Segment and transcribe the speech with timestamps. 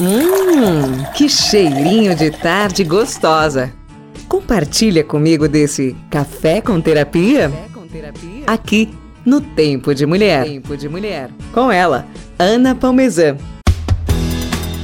[0.00, 3.72] Hum, que cheirinho de tarde gostosa.
[4.28, 7.52] Compartilha comigo desse café com terapia?
[8.44, 8.92] Aqui
[9.24, 10.46] no Tempo de Mulher.
[10.46, 11.30] Tempo de Mulher.
[11.52, 13.36] Com ela, Ana Palmezan.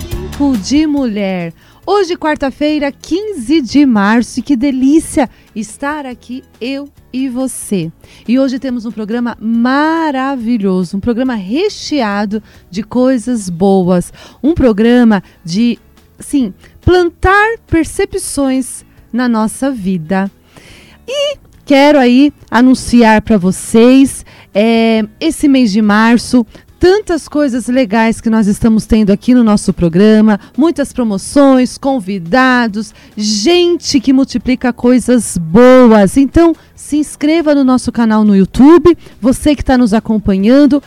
[0.08, 1.52] Tempo de Mulher.
[1.86, 7.90] Hoje, quarta-feira, 15 de março, e que delícia estar aqui, eu e você.
[8.28, 14.12] E hoje temos um programa maravilhoso, um programa recheado de coisas boas,
[14.42, 15.78] um programa de,
[16.18, 16.52] sim,
[16.82, 20.30] plantar percepções na nossa vida.
[21.08, 24.24] E quero aí anunciar para vocês
[24.54, 26.46] é, esse mês de março
[26.80, 34.00] tantas coisas legais que nós estamos tendo aqui no nosso programa, muitas promoções, convidados, gente
[34.00, 36.16] que multiplica coisas boas.
[36.16, 40.82] Então, se inscreva no nosso canal no YouTube, você que está nos acompanhando,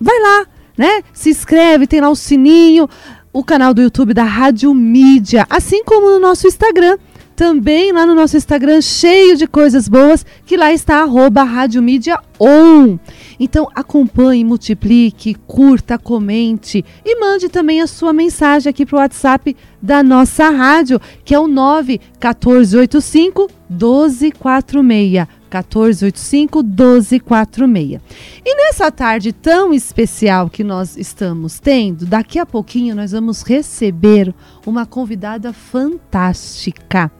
[0.00, 0.46] vai lá,
[0.76, 1.02] né?
[1.12, 2.90] Se inscreve, tem lá o sininho,
[3.32, 6.98] o canal do YouTube da Rádio Mídia, assim como no nosso Instagram
[7.36, 12.18] também lá no nosso Instagram, cheio de coisas boas, que lá está arroba Rádio Mídia
[12.40, 12.96] On.
[13.38, 19.54] Então acompanhe, multiplique, curta, comente e mande também a sua mensagem aqui para o WhatsApp
[19.82, 25.35] da nossa rádio, que é o 91485 1246.
[25.50, 28.00] 1485 1246.
[28.44, 34.34] E nessa tarde tão especial que nós estamos tendo, daqui a pouquinho nós vamos receber
[34.66, 37.10] uma convidada fantástica.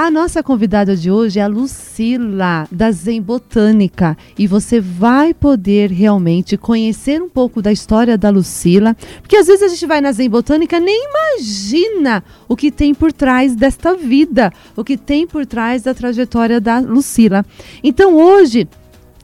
[0.00, 5.90] A nossa convidada de hoje é a Lucila, da Zen Botânica, e você vai poder
[5.90, 10.12] realmente conhecer um pouco da história da Lucila, porque às vezes a gente vai na
[10.12, 15.44] Zen Botânica nem imagina o que tem por trás desta vida, o que tem por
[15.44, 17.44] trás da trajetória da Lucila.
[17.82, 18.68] Então hoje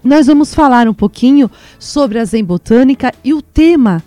[0.02, 4.02] nós vamos falar um pouquinho sobre a Zen Botânica e o tema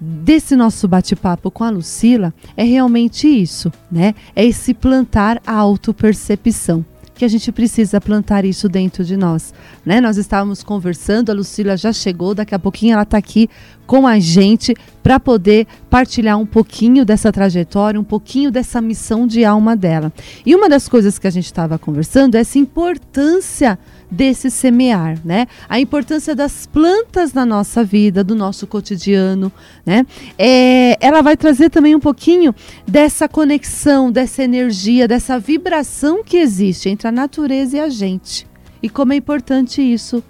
[0.00, 4.14] desse nosso bate-papo com a Lucila é realmente isso, né?
[4.34, 6.84] É esse plantar a autopercepção
[7.20, 9.52] que a gente precisa plantar isso dentro de nós,
[9.84, 10.00] né?
[10.00, 13.46] Nós estávamos conversando, a Lucila já chegou, daqui a pouquinho ela está aqui
[13.86, 19.44] com a gente para poder partilhar um pouquinho dessa trajetória, um pouquinho dessa missão de
[19.44, 20.10] alma dela.
[20.46, 23.78] E uma das coisas que a gente estava conversando é essa importância
[24.10, 25.46] desse semear, né?
[25.68, 29.52] A importância das plantas na nossa vida, do nosso cotidiano,
[29.86, 30.04] né?
[30.36, 32.54] É, ela vai trazer também um pouquinho
[32.86, 38.46] dessa conexão, dessa energia, dessa vibração que existe entre a natureza e a gente.
[38.82, 40.22] E como é importante isso.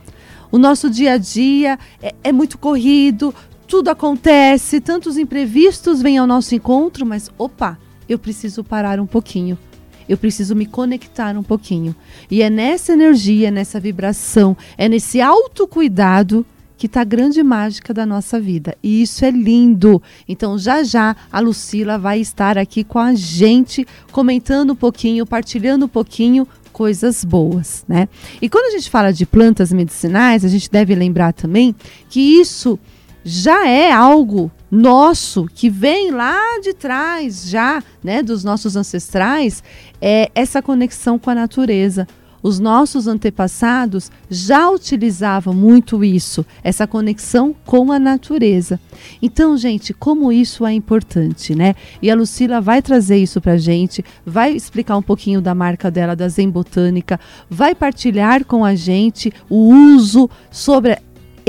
[0.52, 3.32] O nosso dia a dia é, é muito corrido,
[3.66, 9.56] tudo acontece, tantos imprevistos vêm ao nosso encontro, mas opa, eu preciso parar um pouquinho
[10.10, 11.94] eu preciso me conectar um pouquinho.
[12.28, 16.44] E é nessa energia, nessa vibração, é nesse autocuidado
[16.76, 18.76] que está a grande mágica da nossa vida.
[18.82, 20.02] E isso é lindo.
[20.26, 25.84] Então, já já a Lucila vai estar aqui com a gente, comentando um pouquinho, partilhando
[25.84, 28.08] um pouquinho coisas boas, né?
[28.42, 31.74] E quando a gente fala de plantas medicinais, a gente deve lembrar também
[32.08, 32.78] que isso
[33.24, 39.62] já é algo nosso que vem lá de trás já, né, dos nossos ancestrais,
[40.00, 42.06] é essa conexão com a natureza.
[42.42, 48.80] Os nossos antepassados já utilizavam muito isso, essa conexão com a natureza.
[49.20, 51.74] Então, gente, como isso é importante, né?
[52.00, 56.16] E a Lucila vai trazer isso pra gente, vai explicar um pouquinho da marca dela,
[56.16, 60.96] da Zen Botânica, vai partilhar com a gente o uso sobre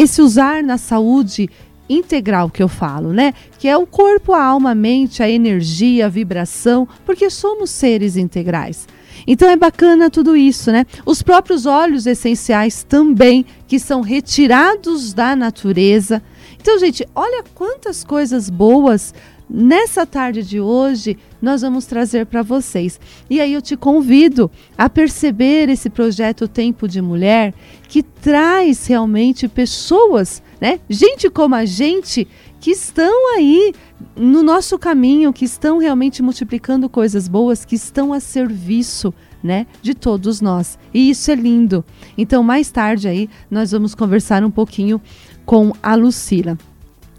[0.02, 1.50] esse usar na saúde
[1.88, 3.34] integral que eu falo, né?
[3.60, 8.18] Que é o corpo, a alma, a mente, a energia, a vibração, porque somos seres
[8.18, 8.88] integrais.
[9.28, 10.86] Então é bacana tudo isso, né?
[11.06, 16.24] Os próprios óleos essenciais também, que são retirados da natureza.
[16.60, 19.14] Então, gente, olha quantas coisas boas
[19.52, 23.00] nessa tarde de hoje nós vamos trazer para vocês.
[23.30, 27.54] E aí eu te convido a perceber esse projeto Tempo de Mulher
[27.88, 30.80] que traz realmente pessoas né?
[30.88, 32.28] Gente como a gente
[32.60, 33.74] que estão aí
[34.16, 39.12] no nosso caminho, que estão realmente multiplicando coisas boas, que estão a serviço,
[39.44, 40.78] né, de todos nós.
[40.94, 41.84] E isso é lindo.
[42.16, 45.02] Então, mais tarde aí nós vamos conversar um pouquinho
[45.44, 46.56] com a Lucila.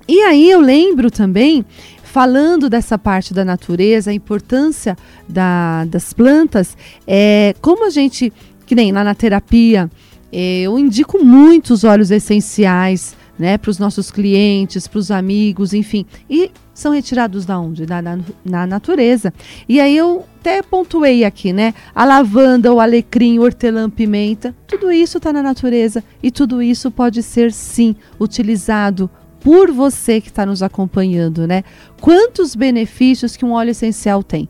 [0.06, 1.64] E aí eu lembro também
[2.12, 6.76] falando dessa parte da natureza, a importância da, das plantas,
[7.06, 8.31] é como a gente,
[8.67, 9.91] que nem lá na terapia,
[10.31, 15.73] é, eu indico muito os óleos essenciais, né, para os nossos clientes, para os amigos,
[15.73, 16.05] enfim.
[16.29, 17.87] E são retirados da onde?
[17.87, 19.32] Da, na, na natureza.
[19.67, 21.73] E aí eu até pontuei aqui, né?
[21.94, 26.91] A lavanda, o alecrim, o hortelã, pimenta, tudo isso está na natureza e tudo isso
[26.91, 29.09] pode ser sim utilizado
[29.43, 31.65] por você que está nos acompanhando, né?
[32.00, 34.49] Quantos benefícios que um óleo essencial tem?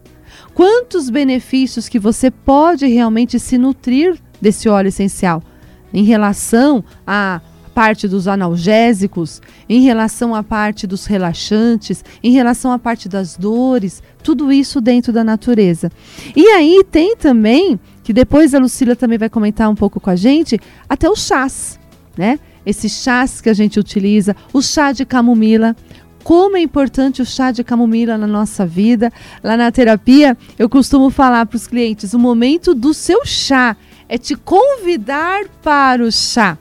[0.55, 5.43] Quantos benefícios que você pode realmente se nutrir desse óleo essencial
[5.93, 7.41] em relação à
[7.75, 14.03] parte dos analgésicos, em relação à parte dos relaxantes, em relação à parte das dores,
[14.23, 15.91] tudo isso dentro da natureza.
[16.37, 20.17] E aí tem também, que depois a Lucila também vai comentar um pouco com a
[20.17, 21.81] gente, até os chás,
[22.17, 22.39] né?
[22.65, 25.75] Esses chás que a gente utiliza, o chá de camomila,
[26.23, 29.13] como é importante o chá de camomila na nossa vida.
[29.43, 33.77] Lá na terapia, eu costumo falar para os clientes: o momento do seu chá
[34.09, 36.59] é te convidar para o chá.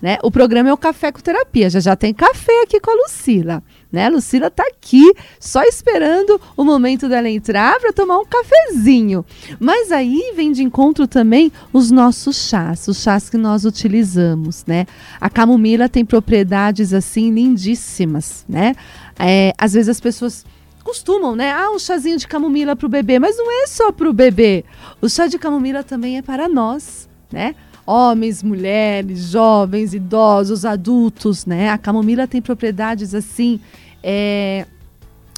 [0.00, 0.18] Né?
[0.22, 1.70] O programa é o Café com Terapia.
[1.70, 3.62] Já já tem café aqui com a Lucila.
[3.90, 4.06] Né?
[4.06, 9.24] A Lucila está aqui só esperando o momento dela entrar para tomar um cafezinho.
[9.58, 14.64] Mas aí vem de encontro também os nossos chás, os chás que nós utilizamos.
[14.66, 14.86] Né?
[15.20, 18.44] A camomila tem propriedades assim lindíssimas.
[18.48, 18.74] Né?
[19.18, 20.44] É, às vezes as pessoas
[20.86, 21.50] costumam, né?
[21.50, 24.64] Ah, um chazinho de camomila para o bebê, mas não é só para o bebê.
[25.00, 27.56] O chá de camomila também é para nós, né?
[27.86, 31.70] Homens, mulheres, jovens, idosos, adultos, né?
[31.70, 33.60] A camomila tem propriedades assim
[34.02, 34.66] é,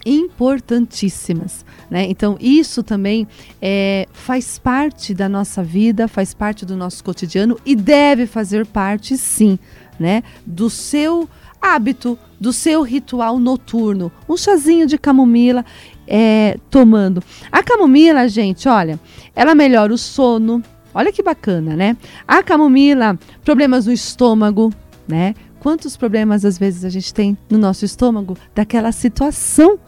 [0.05, 2.07] importantíssimas, né?
[2.09, 3.29] Então isso também
[3.61, 9.19] é, faz parte da nossa vida, faz parte do nosso cotidiano e deve fazer parte,
[9.19, 9.59] sim,
[9.99, 10.23] né?
[10.47, 11.29] Do seu
[11.61, 15.65] hábito, do seu ritual noturno, um chazinho de camomila
[16.07, 17.23] é, tomando.
[17.53, 18.99] A camomila, gente, olha,
[19.35, 20.63] ela melhora o sono,
[20.95, 21.97] Olha que bacana, né?
[22.27, 24.73] A camomila, problemas no estômago,
[25.07, 25.35] né?
[25.61, 29.79] Quantos problemas às vezes a gente tem no nosso estômago daquela situação,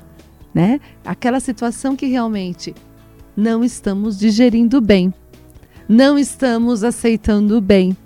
[0.53, 0.81] né?
[1.05, 2.75] Aquela situação que realmente
[3.37, 5.15] não estamos digerindo bem,
[5.89, 7.97] não estamos aceitando bem.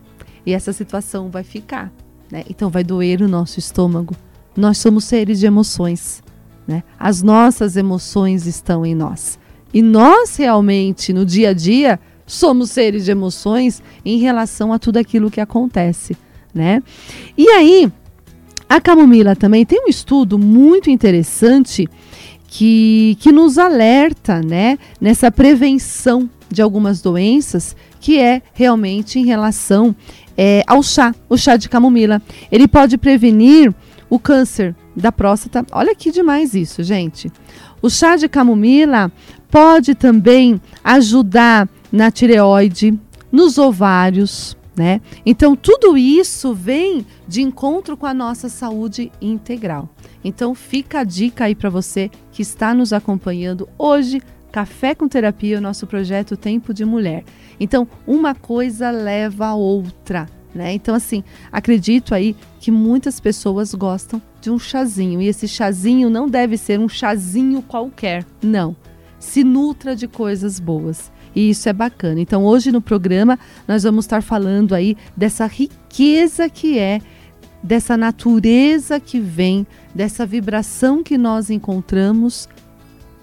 [0.47, 1.91] E essa situação vai ficar,
[2.31, 2.45] né?
[2.49, 4.15] Então vai doer o nosso estômago.
[4.57, 6.23] Nós somos seres de emoções,
[6.67, 6.83] né?
[6.99, 9.39] As nossas emoções estão em nós.
[9.73, 14.97] E nós realmente no dia a dia somos seres de emoções em relação a tudo
[14.97, 16.17] aquilo que acontece,
[16.55, 16.83] né?
[17.37, 17.93] E aí,
[18.69, 21.89] a camomila também tem um estudo muito interessante
[22.47, 29.95] que, que nos alerta, né, nessa prevenção de algumas doenças, que é realmente em relação
[30.37, 32.23] é, ao chá, o chá de camomila.
[32.51, 33.75] Ele pode prevenir
[34.09, 35.67] o câncer da próstata.
[35.73, 37.31] Olha que demais isso, gente.
[37.83, 39.11] O chá de camomila
[39.51, 42.99] pode também ajudar na tireoide,
[43.31, 45.01] nos ovários, né?
[45.25, 49.89] Então tudo isso vem de encontro com a nossa saúde integral.
[50.25, 54.21] Então fica a dica aí para você que está nos acompanhando hoje,
[54.51, 57.23] Café com Terapia, o nosso projeto Tempo de Mulher.
[57.61, 60.75] Então uma coisa leva a outra, né?
[60.75, 66.29] Então assim, acredito aí que muitas pessoas gostam de um chazinho e esse chazinho não
[66.29, 68.75] deve ser um chazinho qualquer, não.
[69.17, 71.14] Se nutra de coisas boas.
[71.35, 72.21] E isso é bacana.
[72.21, 77.01] Então, hoje no programa, nós vamos estar falando aí dessa riqueza que é,
[77.63, 82.49] dessa natureza que vem, dessa vibração que nós encontramos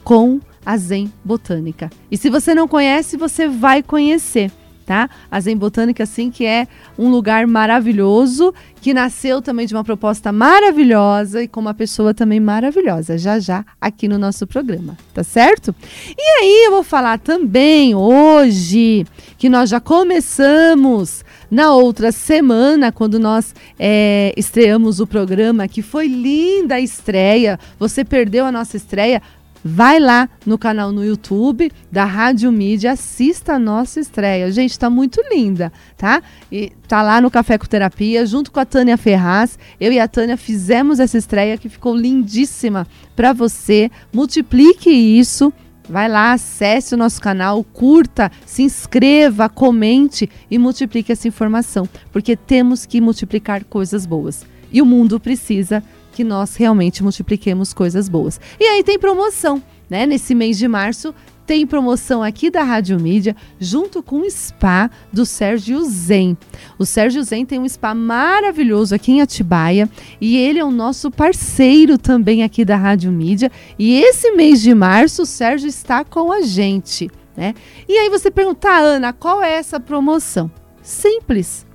[0.03, 1.89] com a Zen Botânica.
[2.09, 4.51] E se você não conhece, você vai conhecer
[4.85, 5.09] tá?
[5.29, 6.67] A Zen Botânica, assim, que é
[6.97, 12.39] um lugar maravilhoso, que nasceu também de uma proposta maravilhosa e com uma pessoa também
[12.39, 15.73] maravilhosa, já já aqui no nosso programa, tá certo?
[16.17, 19.05] E aí eu vou falar também hoje
[19.37, 26.07] que nós já começamos na outra semana, quando nós é, estreamos o programa, que foi
[26.07, 27.59] linda a estreia.
[27.77, 29.21] Você perdeu a nossa estreia?
[29.63, 34.51] Vai lá no canal no YouTube da Rádio Mídia, assista a nossa estreia.
[34.51, 36.23] Gente, tá muito linda, tá?
[36.51, 39.59] E tá lá no Café com Terapia, junto com a Tânia Ferraz.
[39.79, 43.91] Eu e a Tânia fizemos essa estreia que ficou lindíssima para você.
[44.11, 45.53] Multiplique isso.
[45.87, 52.35] Vai lá, acesse o nosso canal, curta, se inscreva, comente e multiplique essa informação, porque
[52.37, 54.45] temos que multiplicar coisas boas.
[54.71, 58.39] E o mundo precisa que nós realmente multipliquemos coisas boas.
[58.59, 60.05] E aí tem promoção, né?
[60.05, 61.13] Nesse mês de março
[61.45, 66.37] tem promoção aqui da Rádio Mídia, junto com o spa do Sérgio Zen.
[66.79, 69.89] O Sérgio Zen tem um spa maravilhoso aqui em Atibaia
[70.21, 73.51] e ele é o nosso parceiro também aqui da Rádio Mídia.
[73.77, 77.53] E esse mês de março o Sérgio está com a gente, né?
[77.85, 80.49] E aí você pergunta, ah, Ana, qual é essa promoção?
[80.81, 81.65] Simples.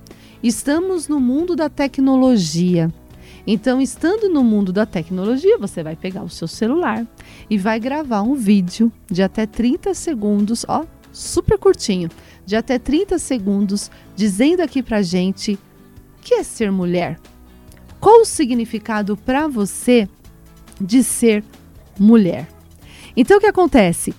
[0.41, 2.91] Estamos no mundo da tecnologia.
[3.49, 7.07] Então, estando no mundo da tecnologia, você vai pegar o seu celular
[7.49, 12.09] e vai gravar um vídeo de até 30 segundos, ó, super curtinho,
[12.45, 17.17] de até 30 segundos, dizendo aqui pra gente o que é ser mulher.
[17.99, 20.07] qual o significado para você
[20.79, 21.43] de ser
[21.97, 22.47] mulher.
[23.15, 24.13] Então o que acontece?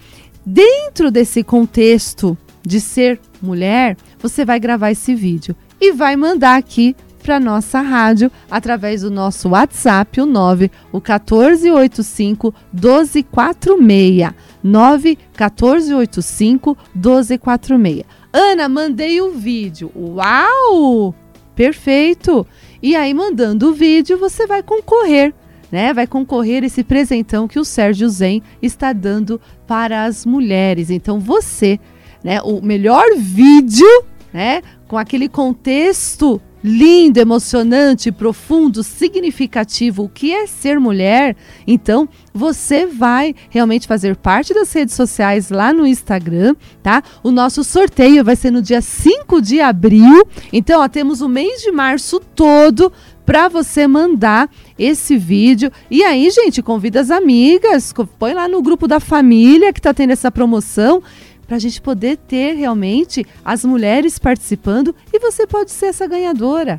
[0.44, 6.96] Dentro desse contexto de ser mulher, você vai gravar esse vídeo e vai mandar aqui
[7.28, 14.32] para nossa rádio através do nosso WhatsApp, o 9 o 1485 1246.
[14.64, 18.04] 9 1485 1246.
[18.32, 19.92] Ana, mandei o vídeo.
[19.94, 21.14] Uau!
[21.54, 22.46] Perfeito!
[22.82, 25.34] E aí, mandando o vídeo, você vai concorrer
[25.70, 30.88] né, vai concorrer esse presentão que o Sérgio Zen está dando para as mulheres.
[30.88, 31.78] Então você,
[32.24, 33.86] né, o melhor vídeo,
[34.32, 41.36] né, com aquele contexto lindo, emocionante, profundo, significativo, o que é ser mulher,
[41.66, 47.02] então você vai realmente fazer parte das redes sociais lá no Instagram, tá?
[47.22, 50.26] O nosso sorteio vai ser no dia 5 de abril.
[50.52, 52.92] Então, ó, temos o mês de março todo
[53.26, 55.70] para você mandar esse vídeo.
[55.90, 60.12] E aí, gente, convida as amigas, põe lá no grupo da família que está tendo
[60.12, 61.02] essa promoção
[61.48, 66.78] para a gente poder ter realmente as mulheres participando e você pode ser essa ganhadora.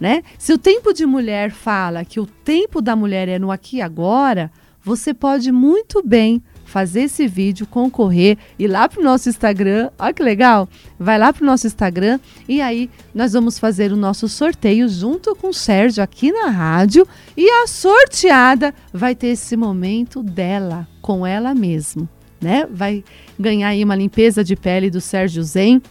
[0.00, 0.22] Né?
[0.36, 3.82] Se o tempo de mulher fala que o tempo da mulher é no aqui e
[3.82, 4.50] agora,
[4.82, 9.90] você pode muito bem fazer esse vídeo, concorrer, ir lá para o nosso Instagram.
[9.98, 10.68] Olha que legal!
[10.98, 15.34] Vai lá para o nosso Instagram e aí nós vamos fazer o nosso sorteio junto
[15.34, 17.06] com o Sérgio aqui na rádio.
[17.36, 22.08] E a sorteada vai ter esse momento dela, com ela mesma.
[22.40, 22.66] Né?
[22.70, 23.04] Vai
[23.38, 25.82] ganhar aí uma limpeza de pele do Sérgio Zen.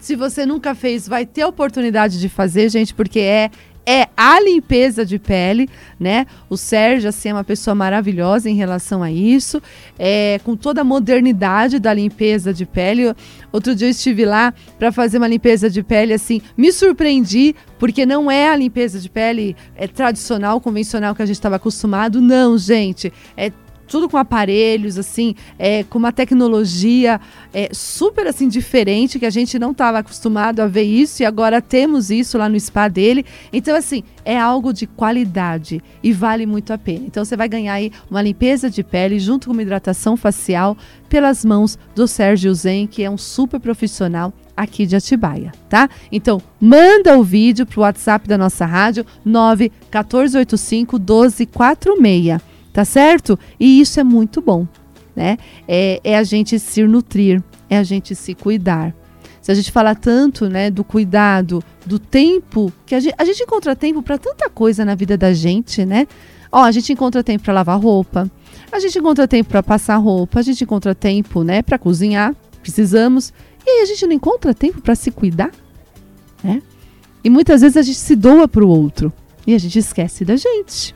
[0.00, 3.50] Se você nunca fez, vai ter oportunidade de fazer, gente, porque é
[3.88, 5.66] é a limpeza de pele,
[5.98, 6.26] né?
[6.50, 9.62] O Sérgio, assim, é uma pessoa maravilhosa em relação a isso,
[9.98, 13.14] é, com toda a modernidade da limpeza de pele.
[13.50, 18.04] Outro dia eu estive lá para fazer uma limpeza de pele, assim, me surpreendi, porque
[18.04, 22.58] não é a limpeza de pele é, tradicional, convencional que a gente estava acostumado, não,
[22.58, 23.10] gente.
[23.38, 23.50] É
[23.88, 27.20] tudo com aparelhos, assim, é, com uma tecnologia
[27.52, 31.62] é, super assim diferente, que a gente não estava acostumado a ver isso e agora
[31.62, 33.24] temos isso lá no spa dele.
[33.52, 37.06] Então, assim, é algo de qualidade e vale muito a pena.
[37.06, 40.76] Então, você vai ganhar aí uma limpeza de pele junto com uma hidratação facial
[41.08, 45.88] pelas mãos do Sérgio Zen, que é um super profissional aqui de Atibaia, tá?
[46.10, 53.38] Então, manda o vídeo pro WhatsApp da nossa rádio 9 1485 1246 tá certo?
[53.58, 54.66] E isso é muito bom,
[55.14, 55.36] né?
[55.66, 58.94] É, é a gente se nutrir, é a gente se cuidar.
[59.40, 63.42] Se a gente fala tanto, né, do cuidado, do tempo, que a gente, a gente
[63.42, 66.06] encontra tempo para tanta coisa na vida da gente, né?
[66.52, 68.30] Ó, a gente encontra tempo para lavar roupa,
[68.70, 73.32] a gente encontra tempo para passar roupa, a gente encontra tempo, né, para cozinhar, precisamos.
[73.66, 75.50] E aí a gente não encontra tempo para se cuidar,
[76.42, 76.62] né?
[77.24, 79.12] E muitas vezes a gente se doa para o outro
[79.46, 80.94] e a gente esquece da gente.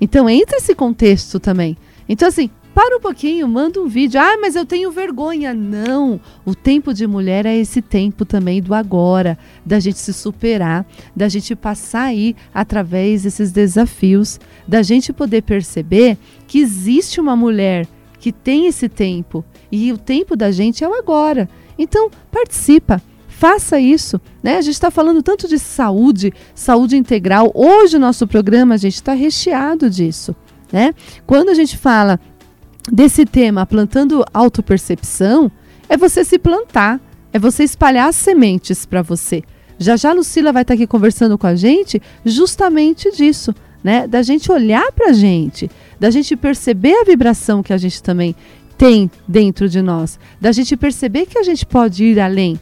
[0.00, 1.76] Então entra esse contexto também.
[2.08, 4.20] Então, assim, para um pouquinho, manda um vídeo.
[4.20, 5.52] Ah, mas eu tenho vergonha.
[5.52, 6.20] Não.
[6.44, 9.36] O tempo de mulher é esse tempo também do agora,
[9.66, 16.16] da gente se superar, da gente passar aí através desses desafios, da gente poder perceber
[16.46, 17.86] que existe uma mulher
[18.20, 21.48] que tem esse tempo e o tempo da gente é o agora.
[21.76, 23.02] Então, participa.
[23.38, 24.56] Faça isso, né?
[24.56, 27.52] A gente está falando tanto de saúde, saúde integral.
[27.54, 30.34] Hoje o nosso programa, a gente está recheado disso,
[30.72, 30.92] né?
[31.24, 32.18] Quando a gente fala
[32.90, 35.52] desse tema, plantando autopercepção,
[35.88, 37.00] é você se plantar,
[37.32, 39.44] é você espalhar as sementes para você.
[39.78, 43.54] Já já a Lucila vai estar tá aqui conversando com a gente justamente disso,
[43.84, 44.08] né?
[44.08, 48.34] Da gente olhar para a gente, da gente perceber a vibração que a gente também
[48.76, 52.58] tem dentro de nós, da gente perceber que a gente pode ir além,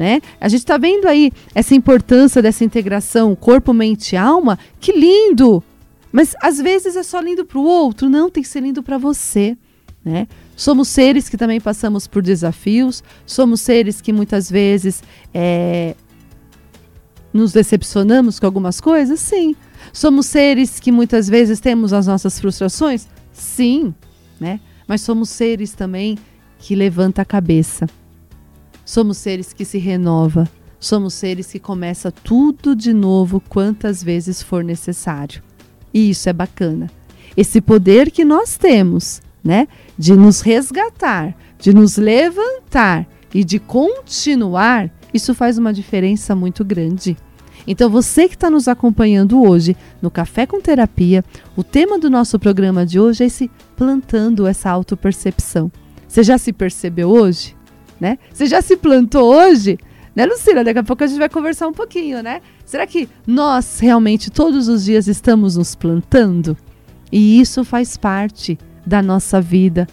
[0.00, 0.22] né?
[0.40, 4.58] A gente está vendo aí essa importância dessa integração corpo, mente e alma.
[4.80, 5.62] Que lindo!
[6.10, 8.96] Mas às vezes é só lindo para o outro, não tem que ser lindo para
[8.96, 9.58] você.
[10.02, 10.26] Né?
[10.56, 15.02] Somos seres que também passamos por desafios, somos seres que muitas vezes
[15.34, 15.94] é,
[17.30, 19.20] nos decepcionamos com algumas coisas?
[19.20, 19.54] Sim.
[19.92, 23.06] Somos seres que muitas vezes temos as nossas frustrações?
[23.34, 23.94] Sim.
[24.40, 24.60] Né?
[24.88, 26.16] Mas somos seres também
[26.58, 27.86] que levanta a cabeça
[28.90, 34.64] Somos seres que se renova, somos seres que começa tudo de novo quantas vezes for
[34.64, 35.40] necessário.
[35.94, 36.90] E isso é bacana.
[37.36, 44.90] Esse poder que nós temos, né, de nos resgatar, de nos levantar e de continuar,
[45.14, 47.16] isso faz uma diferença muito grande.
[47.68, 52.40] Então, você que está nos acompanhando hoje no Café com Terapia, o tema do nosso
[52.40, 55.70] programa de hoje é esse plantando essa autopercepção.
[56.08, 57.59] Você já se percebeu hoje?
[58.00, 58.18] Né?
[58.32, 59.78] Você já se plantou hoje?
[60.14, 60.64] Né, Lucila?
[60.64, 62.40] Daqui a pouco a gente vai conversar um pouquinho, né?
[62.64, 66.56] Será que nós realmente todos os dias estamos nos plantando?
[67.12, 69.86] E isso faz parte da nossa vida,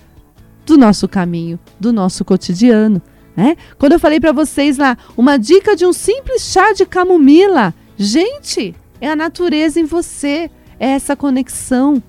[0.66, 3.02] do nosso caminho, do nosso cotidiano.
[3.36, 3.56] Né?
[3.78, 7.74] Quando eu falei para vocês lá, uma dica de um simples chá de camomila.
[7.96, 10.50] Gente, é a natureza em você,
[10.80, 12.02] é essa conexão,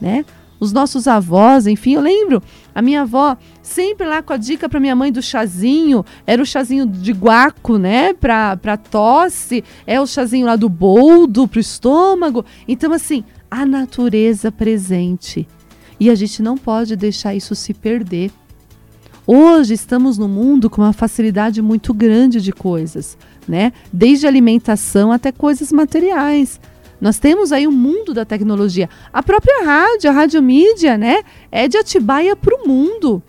[0.00, 0.24] né?
[0.60, 2.42] Os nossos avós, enfim, eu lembro,
[2.74, 6.46] a minha avó sempre lá com a dica para minha mãe do chazinho, era o
[6.46, 12.44] chazinho de guaco, né, para para tosse, é o chazinho lá do boldo pro estômago.
[12.66, 15.46] Então assim, a natureza presente.
[16.00, 18.32] E a gente não pode deixar isso se perder.
[19.26, 23.16] Hoje estamos no mundo com uma facilidade muito grande de coisas,
[23.48, 23.72] né?
[23.92, 26.60] Desde alimentação até coisas materiais.
[27.04, 28.88] Nós temos aí o um mundo da tecnologia.
[29.12, 31.22] A própria rádio, a rádio mídia, né?
[31.52, 33.22] É de Atibaia para o mundo.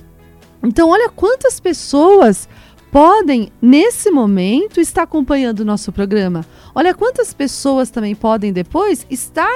[0.64, 2.48] Então, olha quantas pessoas
[2.90, 6.46] podem, nesse momento, estar acompanhando o nosso programa.
[6.74, 9.52] Olha quantas pessoas também podem depois estar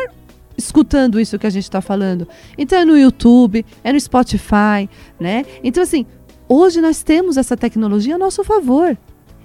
[0.57, 2.27] escutando isso que a gente está falando.
[2.57, 5.45] Então é no YouTube, é no Spotify, né?
[5.63, 6.05] Então, assim,
[6.49, 8.97] hoje nós temos essa tecnologia a nosso favor.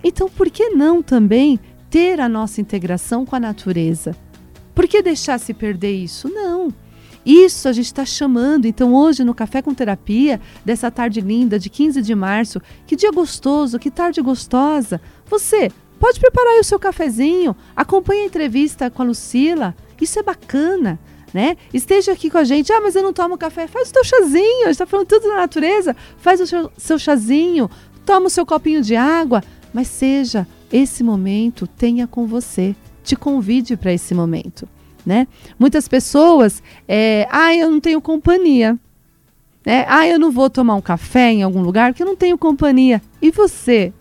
[0.03, 4.17] Então, por que não também ter a nossa integração com a natureza?
[4.75, 6.29] Por que deixar se perder isso?
[6.29, 6.73] Não.
[7.25, 8.67] Isso a gente está chamando.
[8.67, 13.11] Então, hoje no Café com Terapia, dessa tarde linda de 15 de março, que dia
[13.11, 15.01] gostoso, que tarde gostosa.
[15.27, 20.99] Você pode preparar o seu cafezinho, acompanhe a entrevista com a Lucila, isso é bacana.
[21.33, 21.57] Né?
[21.73, 22.73] Esteja aqui com a gente.
[22.73, 23.67] Ah, mas eu não tomo café.
[23.67, 24.63] Faz o teu chazinho.
[24.63, 25.97] A gente está falando tudo da natureza.
[26.17, 27.69] Faz o seu, seu chazinho.
[28.07, 29.43] Toma o seu copinho de água.
[29.73, 32.77] Mas seja esse momento, tenha com você.
[33.05, 34.69] Te convide para esse momento.
[35.07, 35.29] Né?
[35.59, 38.77] Muitas pessoas, é, ah, eu não tenho companhia.
[39.65, 39.85] Né?
[39.87, 43.01] Ah, eu não vou tomar um café em algum lugar porque eu não tenho companhia.
[43.21, 43.93] E você?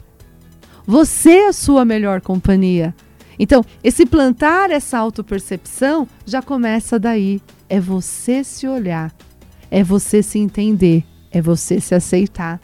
[0.87, 2.95] Você é a sua melhor companhia.
[3.37, 7.41] Então, esse plantar essa autopercepção já começa daí.
[7.69, 9.13] É você se olhar,
[9.71, 12.59] é você se entender, é você se aceitar.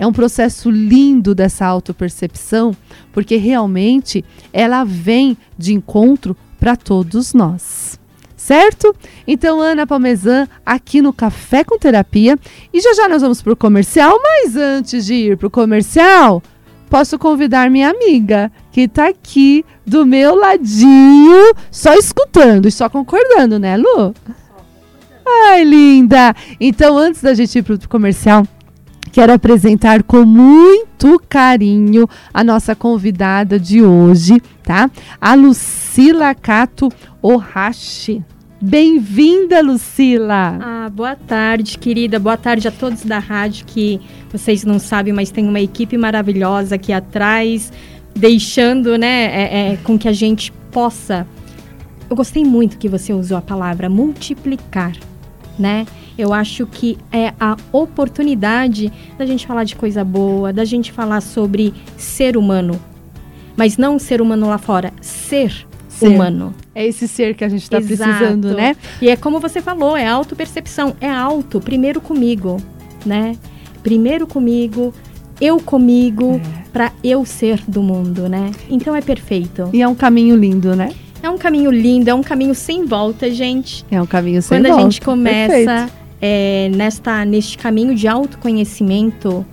[0.00, 2.74] É um processo lindo dessa autopercepção,
[3.12, 8.00] porque realmente ela vem de encontro para todos nós.
[8.34, 8.96] Certo?
[9.26, 12.38] Então, Ana Palmezan, aqui no Café com Terapia.
[12.72, 16.42] E já já nós vamos para o comercial, mas antes de ir para o comercial,
[16.88, 23.58] posso convidar minha amiga, que está aqui do meu ladinho, só escutando e só concordando,
[23.58, 24.14] né, Lu?
[25.26, 26.34] Ai, linda!
[26.58, 28.46] Então, antes da gente ir para o comercial,
[29.10, 34.90] quero apresentar com muito carinho a nossa convidada de hoje, tá?
[35.20, 36.88] A Lucila Cato
[37.20, 38.22] Ohashi.
[38.62, 40.58] Bem-vinda, Lucila!
[40.60, 42.18] Ah, boa tarde, querida.
[42.18, 43.98] Boa tarde a todos da rádio que
[44.30, 47.72] vocês não sabem, mas tem uma equipe maravilhosa aqui atrás,
[48.14, 51.26] deixando, né, é, é, com que a gente possa.
[52.08, 54.92] Eu gostei muito que você usou a palavra multiplicar,
[55.60, 55.86] né?
[56.18, 61.20] Eu acho que é a oportunidade da gente falar de coisa boa, da gente falar
[61.20, 62.80] sobre ser humano,
[63.56, 66.08] mas não ser humano lá fora, ser ser.
[66.08, 66.54] humano.
[66.74, 68.74] É esse ser que a gente está precisando, né?
[69.00, 70.96] E é como você falou, é auto-percepção.
[71.00, 72.56] É auto, primeiro comigo,
[73.04, 73.36] né?
[73.82, 74.94] Primeiro comigo,
[75.40, 76.64] eu comigo, é.
[76.72, 78.50] para eu ser do mundo, né?
[78.68, 79.68] Então é perfeito.
[79.72, 80.90] E é um caminho lindo, né?
[81.22, 83.84] É um caminho lindo, é um caminho sem volta, gente.
[83.90, 84.82] É um caminho sem Quando volta.
[84.82, 89.44] Quando a gente começa é, nesta, neste caminho de autoconhecimento,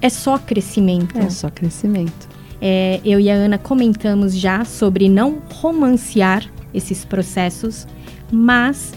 [0.00, 1.18] é só crescimento.
[1.18, 2.28] É só crescimento.
[2.60, 7.86] É, eu e a Ana comentamos já sobre não romancear esses processos,
[8.30, 8.92] mas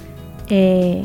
[0.49, 1.03] é,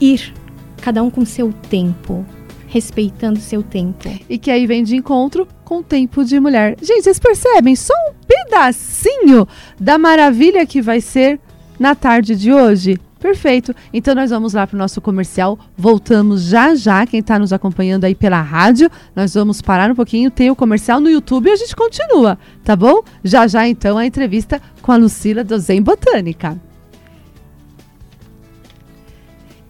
[0.00, 0.32] ir
[0.80, 2.24] cada um com seu tempo,
[2.66, 4.08] respeitando seu tempo.
[4.28, 6.76] E que aí vem de encontro com o tempo de mulher.
[6.82, 7.76] Gente, vocês percebem?
[7.76, 8.12] Só um
[8.52, 9.48] pedacinho
[9.80, 11.40] da maravilha que vai ser
[11.80, 13.00] na tarde de hoje.
[13.18, 13.74] Perfeito.
[13.94, 15.58] Então nós vamos lá para o nosso comercial.
[15.76, 17.06] Voltamos já já.
[17.06, 20.30] Quem está nos acompanhando aí pela rádio, nós vamos parar um pouquinho.
[20.30, 23.02] Tem o comercial no YouTube e a gente continua, tá bom?
[23.24, 26.60] Já já então a entrevista com a Lucila do Zen Botânica.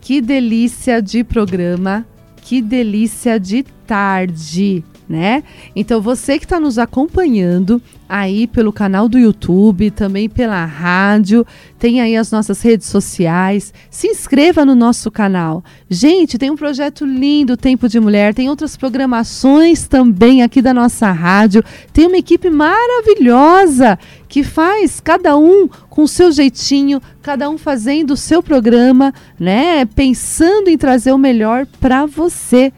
[0.01, 2.05] Que delícia de programa,
[2.37, 5.45] que delícia de tarde né?
[5.77, 11.47] Então você que está nos acompanhando aí pelo canal do YouTube, também pela rádio,
[11.79, 15.63] tem aí as nossas redes sociais, se inscreva no nosso canal.
[15.89, 21.11] Gente, tem um projeto lindo, Tempo de Mulher, tem outras programações também aqui da nossa
[21.11, 23.99] rádio, tem uma equipe maravilhosa
[24.29, 29.85] que faz cada um com o seu jeitinho, cada um fazendo o seu programa, né?
[29.85, 32.73] Pensando em trazer o melhor para você.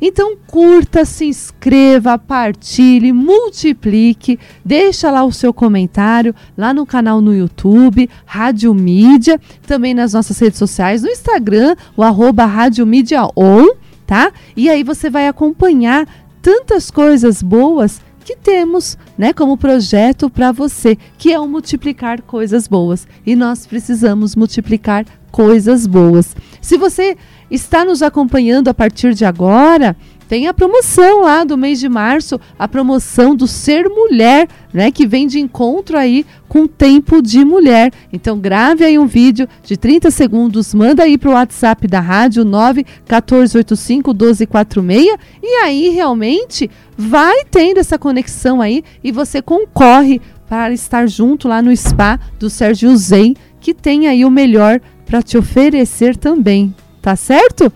[0.00, 7.34] Então curta, se inscreva, partilhe, multiplique, deixa lá o seu comentário lá no canal no
[7.34, 13.66] YouTube, Rádio Mídia, também nas nossas redes sociais, no Instagram, o arroba Rádio Mídia On,
[14.06, 14.32] tá?
[14.56, 16.06] E aí você vai acompanhar
[16.40, 22.68] tantas coisas boas que temos, né, como projeto para você, que é o multiplicar coisas
[22.68, 23.08] boas.
[23.24, 26.36] E nós precisamos multiplicar coisas boas.
[26.60, 27.16] Se você
[27.50, 29.96] está nos acompanhando a partir de agora,
[30.28, 35.06] tem a promoção lá do mês de março, a promoção do Ser Mulher, né, que
[35.06, 37.90] vem de encontro aí com Tempo de Mulher.
[38.12, 42.44] Então grave aí um vídeo de 30 segundos, manda aí para o WhatsApp da rádio
[42.44, 51.08] 91485 1246 e aí realmente vai tendo essa conexão aí e você concorre para estar
[51.08, 56.16] junto lá no spa do Sérgio Zen, que tem aí o melhor para te oferecer
[56.16, 57.72] também, tá certo?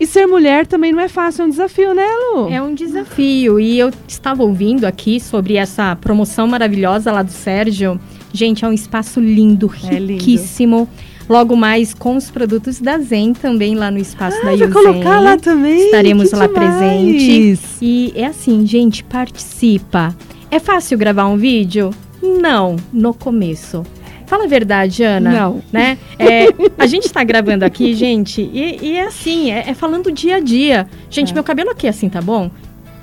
[0.00, 2.48] E ser mulher também não é fácil, é um desafio, né, Lu?
[2.50, 3.60] É um desafio.
[3.60, 8.00] E eu estava ouvindo aqui sobre essa promoção maravilhosa lá do Sérgio.
[8.32, 10.12] Gente, é um espaço lindo, É lindo.
[10.14, 10.88] riquíssimo.
[11.28, 14.70] Logo mais com os produtos da Zen também lá no espaço da Ah, vai Yuzen.
[14.72, 15.84] colocar lá também.
[15.84, 16.74] Estaremos que lá demais.
[16.74, 17.60] presente.
[17.80, 20.14] E é assim, gente, participa.
[20.50, 21.90] É fácil gravar um vídeo?
[22.20, 23.84] Não, no começo.
[24.32, 25.30] Fala a verdade, Ana.
[25.30, 25.62] Não.
[25.70, 25.98] Né?
[26.18, 26.46] É,
[26.78, 30.40] a gente está gravando aqui, gente, e, e é assim, é, é falando dia a
[30.40, 30.88] dia.
[31.10, 31.34] Gente, É.
[31.34, 32.50] meu cabelo aqui assim tá bom?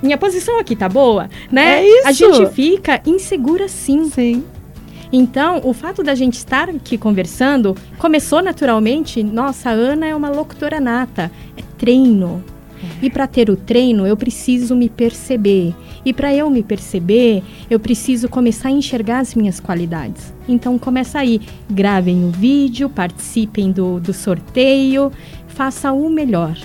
[0.02, 1.30] Minha posição aqui tá boa?
[1.48, 1.84] Né?
[1.84, 2.08] É isso.
[2.08, 4.10] A gente fica insegura sim.
[4.10, 4.44] Sim.
[5.12, 9.22] Então, o fato da gente estar aqui conversando começou naturalmente.
[9.22, 11.30] Nossa, a Ana é uma locutora nata.
[11.56, 12.42] É treino.
[13.02, 15.74] E para ter o treino, eu preciso me perceber.
[16.04, 20.32] E para eu me perceber, eu preciso começar a enxergar as minhas qualidades.
[20.48, 21.40] Então, começa aí.
[21.70, 25.12] Gravem o vídeo, participem do, do sorteio,
[25.48, 26.56] faça o melhor.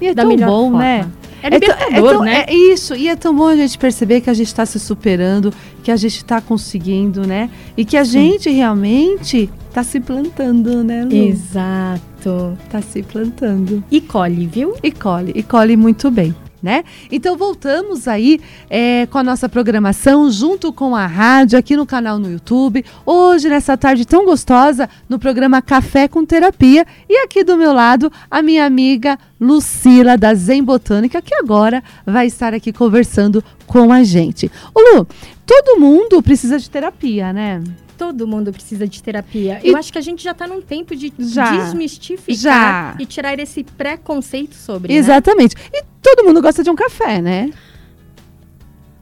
[0.00, 0.78] E é da tão melhor bom, forma.
[0.78, 1.08] né?
[1.42, 2.44] É tão- libertador, tão- né?
[2.46, 5.52] É isso, e é tão bom a gente perceber que a gente está se superando,
[5.80, 7.50] que a gente está conseguindo, né?
[7.76, 11.12] E que a gente realmente está se plantando, né, Lu?
[11.12, 12.58] Exato.
[12.64, 13.82] Está se plantando.
[13.90, 14.74] E colhe, viu?
[14.82, 16.34] E colhe, e colhe muito bem.
[16.62, 16.84] Né?
[17.10, 18.38] Então voltamos aí
[18.68, 22.84] é, com a nossa programação junto com a rádio aqui no canal no YouTube.
[23.06, 26.86] Hoje, nessa tarde tão gostosa, no programa Café com Terapia.
[27.08, 32.26] E aqui do meu lado, a minha amiga Lucila da Zen Botânica, que agora vai
[32.26, 34.50] estar aqui conversando com a gente.
[34.74, 35.06] Ô Lu,
[35.50, 37.60] todo mundo precisa de terapia, né?
[37.98, 39.60] Todo mundo precisa de terapia.
[39.64, 41.50] E- Eu acho que a gente já está num tempo de Já.
[41.56, 42.96] desmistificar Já.
[43.00, 44.92] e tirar esse preconceito sobre.
[44.92, 44.98] né?
[44.98, 45.56] Exatamente.
[45.72, 47.50] E todo mundo gosta de um café, né?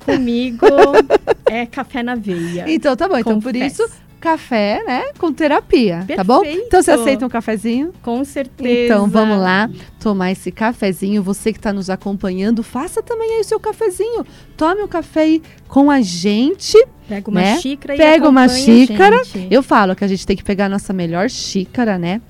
[0.04, 0.66] Comigo
[1.46, 2.64] é café na veia.
[2.66, 3.18] Então tá bom.
[3.18, 3.82] Então por Confesso.
[3.84, 5.04] isso, café, né?
[5.18, 6.40] Com terapia, tá bom?
[6.40, 6.66] Perfeito.
[6.66, 7.92] Então você aceita um cafezinho?
[8.02, 8.84] Com certeza.
[8.84, 11.22] Então vamos lá tomar esse cafezinho.
[11.22, 14.26] Você que está nos acompanhando, faça também aí o seu cafezinho.
[14.56, 16.76] Tome um café aí com a gente.
[17.08, 17.58] Pega uma né?
[17.58, 19.22] xícara e Pega uma xícara.
[19.50, 22.20] Eu falo que a gente tem que pegar a nossa melhor xícara, né?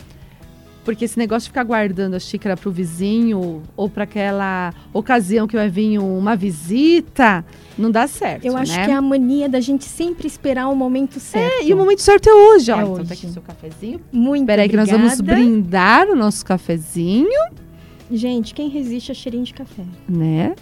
[0.89, 5.55] Porque esse negócio de ficar guardando a xícara pro vizinho ou para aquela ocasião que
[5.55, 7.45] vai vir uma visita,
[7.77, 8.47] não dá certo.
[8.47, 8.87] Eu acho né?
[8.87, 11.61] que é a mania da gente sempre esperar o momento certo.
[11.61, 12.77] É, e o momento certo é hoje, ó.
[12.77, 13.05] É então hoje.
[13.05, 14.01] tá aqui o seu cafezinho.
[14.11, 15.43] Muito Peraí que nós vamos obrigada.
[15.43, 17.29] brindar o nosso cafezinho,
[18.11, 19.85] Gente, quem resiste a cheirinho de café?
[20.09, 20.55] né?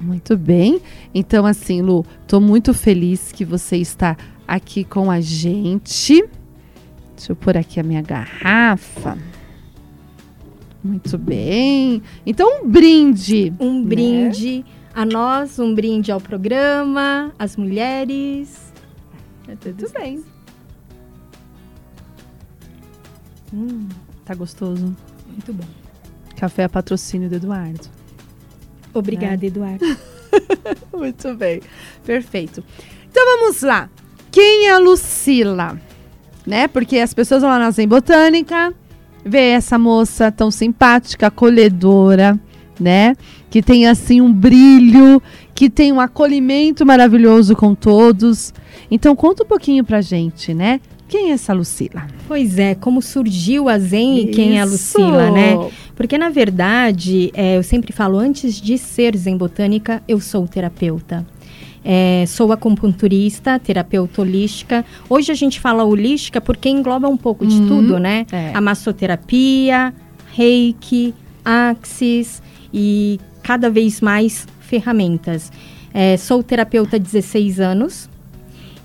[0.00, 0.82] Muito bem.
[1.14, 6.24] Então, assim, Lu, tô muito feliz que você está aqui com a gente.
[7.20, 9.18] Deixa eu pôr aqui a minha garrafa.
[10.82, 12.02] Muito bem.
[12.24, 13.52] Então, um brinde.
[13.60, 13.88] Um né?
[13.90, 18.72] brinde a nós, um brinde ao programa, às mulheres.
[19.46, 20.24] É tudo bem.
[23.52, 23.86] Hum,
[24.24, 24.96] tá gostoso.
[25.26, 25.68] Muito bom.
[26.36, 27.86] Café a patrocínio do Eduardo.
[28.94, 29.84] Obrigada, Eduardo.
[30.90, 31.60] Muito bem.
[32.02, 32.64] Perfeito.
[33.10, 33.90] Então vamos lá.
[34.32, 35.89] Quem é a Lucila?
[36.46, 36.68] Né?
[36.68, 38.72] Porque as pessoas lá na Zen Botânica,
[39.24, 42.38] vê essa moça tão simpática, acolhedora,
[42.78, 43.14] né?
[43.50, 45.22] Que tem assim um brilho,
[45.54, 48.54] que tem um acolhimento maravilhoso com todos.
[48.90, 50.80] Então conta um pouquinho pra gente, né?
[51.08, 52.06] Quem é essa Lucila?
[52.28, 54.64] Pois é, como surgiu a Zen e quem é a!
[54.64, 55.56] Lucila, né?
[55.96, 61.26] Porque, na verdade, é, eu sempre falo, antes de ser Zen Botânica, eu sou terapeuta.
[61.84, 64.84] É, sou acupunturista, terapeuta holística.
[65.08, 67.66] Hoje a gente fala holística porque engloba um pouco de Uhum.
[67.68, 68.26] tudo, né?
[68.30, 68.52] É.
[68.54, 69.94] A massoterapia,
[70.32, 71.14] reiki,
[71.44, 75.50] axis e cada vez mais ferramentas.
[75.92, 78.08] É, sou terapeuta há 16 anos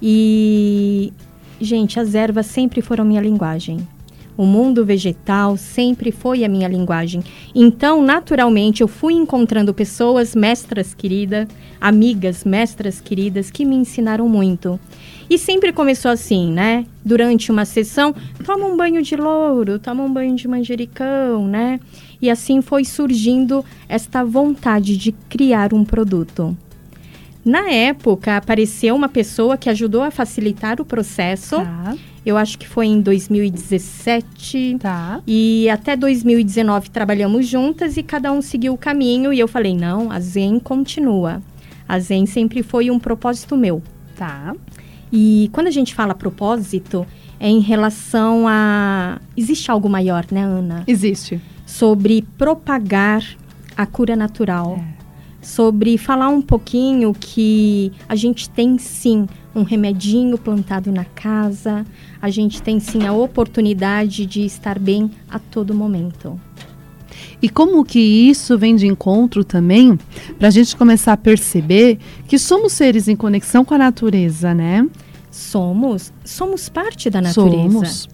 [0.01, 1.11] e,
[1.59, 3.85] gente, as ervas sempre foram minha linguagem.
[4.37, 7.23] O mundo vegetal sempre foi a minha linguagem.
[7.53, 11.47] Então, naturalmente, eu fui encontrando pessoas, mestras queridas,
[11.79, 14.79] amigas, mestras queridas, que me ensinaram muito.
[15.29, 16.85] E sempre começou assim, né?
[17.03, 21.79] Durante uma sessão, toma um banho de louro, toma um banho de manjericão, né?
[22.21, 26.55] E assim foi surgindo esta vontade de criar um produto.
[27.45, 31.57] Na época, apareceu uma pessoa que ajudou a facilitar o processo.
[31.57, 31.95] Tá.
[32.25, 34.77] Eu acho que foi em 2017.
[34.79, 35.21] Tá.
[35.27, 39.31] E até 2019 trabalhamos juntas e cada um seguiu o caminho.
[39.31, 41.39] E eu falei: não, a Zen continua.
[41.87, 43.83] A Zen sempre foi um propósito meu.
[44.15, 44.55] Tá.
[45.13, 47.05] E quando a gente fala propósito,
[47.39, 49.19] é em relação a.
[49.37, 50.83] Existe algo maior, né, Ana?
[50.87, 51.39] Existe.
[51.63, 53.23] Sobre propagar
[53.77, 54.79] a cura natural.
[55.01, 55.04] É.
[55.45, 61.85] Sobre falar um pouquinho que a gente tem sim um remedinho plantado na casa,
[62.19, 66.41] a gente tem sim a oportunidade de estar bem a todo momento.
[67.39, 69.99] E como que isso vem de encontro também
[70.39, 74.87] para a gente começar a perceber que somos seres em conexão com a natureza, né?
[75.29, 77.69] Somos, somos parte da natureza.
[77.69, 78.09] Somos.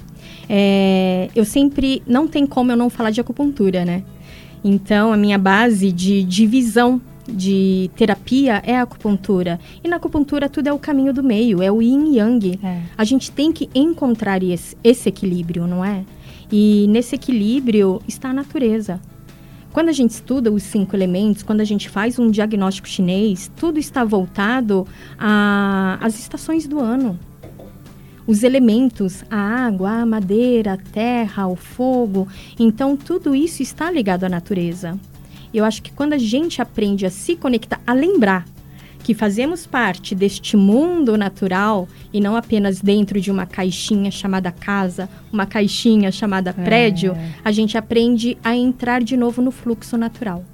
[0.49, 4.03] É, eu sempre, não tem como eu não falar de acupuntura, né?
[4.61, 9.59] Então, a minha base de divisão de terapia é a acupuntura.
[9.83, 12.59] E na acupuntura tudo é o caminho do meio, é o yin yang.
[12.63, 12.81] É.
[12.97, 16.03] A gente tem que encontrar esse, esse equilíbrio, não é?
[16.51, 18.99] E nesse equilíbrio está a natureza.
[19.71, 23.79] Quando a gente estuda os cinco elementos, quando a gente faz um diagnóstico chinês, tudo
[23.79, 24.85] está voltado
[25.17, 27.17] a- às estações do ano.
[28.27, 32.27] Os elementos, a água, a madeira, a terra, o fogo.
[32.59, 34.97] Então, tudo isso está ligado à natureza.
[35.53, 38.45] Eu acho que quando a gente aprende a se conectar, a lembrar
[39.03, 45.09] que fazemos parte deste mundo natural e não apenas dentro de uma caixinha chamada casa,
[45.31, 50.45] uma caixinha chamada prédio, a gente aprende a entrar de novo no fluxo natural.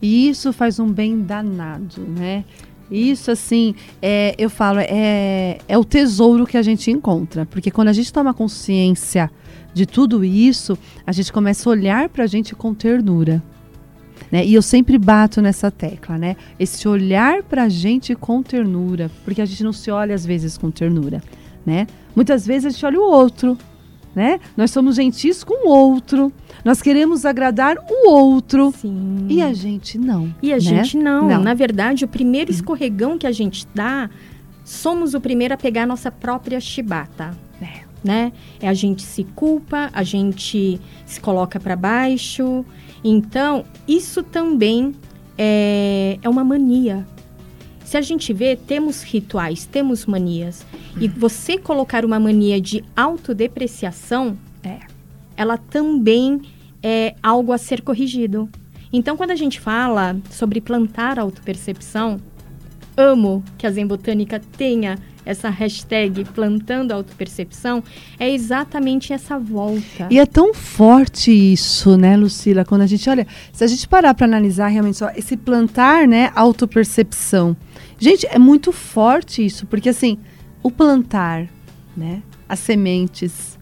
[0.00, 2.44] E isso faz um bem danado, né?
[2.90, 7.46] Isso, assim, é, eu falo, é, é o tesouro que a gente encontra.
[7.46, 9.30] Porque quando a gente toma consciência
[9.72, 13.40] de tudo isso, a gente começa a olhar para a gente com ternura.
[14.30, 14.44] Né?
[14.46, 16.36] E eu sempre bato nessa tecla, né?
[16.58, 19.10] Esse olhar para a gente com ternura.
[19.24, 21.22] Porque a gente não se olha, às vezes, com ternura,
[21.64, 21.86] né?
[22.14, 23.56] Muitas vezes a gente olha o outro,
[24.14, 24.40] né?
[24.56, 26.32] Nós somos gentis com o outro.
[26.64, 28.72] Nós queremos agradar o outro.
[28.76, 29.26] Sim.
[29.28, 30.34] E a gente não.
[30.42, 30.60] E a né?
[30.60, 31.28] gente não.
[31.28, 31.42] Não.
[31.42, 34.10] Na verdade, o primeiro escorregão que a gente dá,
[34.64, 37.36] somos o primeiro a pegar a nossa própria chibata.
[37.60, 37.80] É.
[38.02, 38.32] Né?
[38.60, 42.64] É a gente se culpa, a gente se coloca para baixo.
[43.02, 44.94] Então, isso também
[45.38, 47.06] é, é uma mania.
[47.84, 50.64] Se a gente vê, temos rituais, temos manias.
[51.00, 54.78] E você colocar uma mania de autodepreciação, É.
[55.36, 56.42] ela também
[56.82, 58.48] é algo a ser corrigido.
[58.92, 62.20] Então, quando a gente fala sobre plantar autopercepção,
[62.96, 67.82] amo que a Zen Botânica tenha essa hashtag plantando autopercepção,
[68.18, 70.06] é exatamente essa volta.
[70.10, 72.64] E é tão forte isso, né, Lucila?
[72.64, 76.30] Quando a gente olha, se a gente parar para analisar realmente só esse plantar, né,
[76.34, 77.56] autopercepção.
[77.98, 80.18] Gente, é muito forte isso, porque assim,
[80.62, 81.46] o plantar,
[81.96, 83.58] né, as sementes,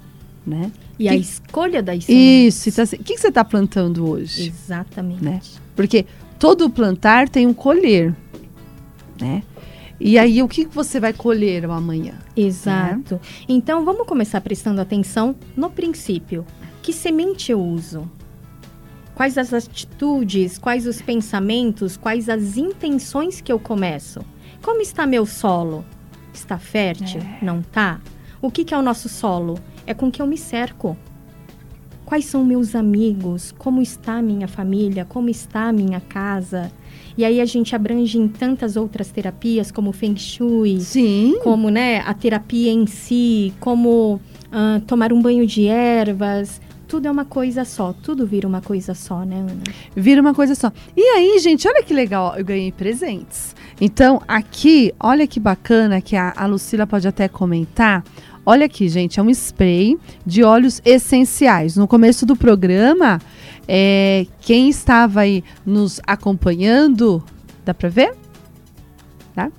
[0.47, 0.71] né?
[0.99, 2.55] E a que- escolha das sementes.
[2.57, 4.47] Isso, então, assim, o que, que você está plantando hoje?
[4.49, 5.23] Exatamente.
[5.23, 5.41] Né?
[5.77, 6.07] Porque
[6.39, 8.15] todo plantar tem um colher,
[9.21, 9.43] né?
[10.01, 12.15] E aí, o que você vai colher amanhã?
[12.37, 13.21] Exato.
[13.49, 16.47] Então, vamos começar prestando atenção no princípio.
[16.83, 18.09] Que semente eu uso?
[19.15, 24.21] Quais as atitudes, quais os pensamentos, quais as intenções que eu começo?
[24.63, 25.85] Como está meu solo?
[26.33, 27.21] Está fértil?
[27.43, 28.01] Não tá?
[28.41, 29.59] O que, que é o nosso solo?
[29.85, 30.97] É com que eu me cerco.
[32.05, 33.53] Quais são meus amigos?
[33.59, 35.05] Como está a minha família?
[35.05, 36.71] Como está a minha casa?
[37.19, 41.37] E aí a gente abrange em tantas outras terapias, como o Feng Shui, Sim.
[41.43, 44.21] como né, a terapia em si, como
[44.53, 46.61] ah, tomar um banho de ervas.
[46.87, 49.63] Tudo é uma coisa só, tudo vira uma coisa só, né, Ana?
[49.97, 50.73] Vira uma coisa só.
[50.97, 53.53] E aí, gente, olha que legal, eu ganhei presentes.
[53.81, 58.05] Então, aqui, olha que bacana que a, a Lucila pode até comentar.
[58.47, 61.77] Olha aqui, gente, é um spray de óleos essenciais.
[61.77, 63.21] No começo do programa,
[63.69, 67.23] é, quem estava aí nos acompanhando,
[67.65, 68.15] dá pra ver?
[69.35, 69.53] Tá?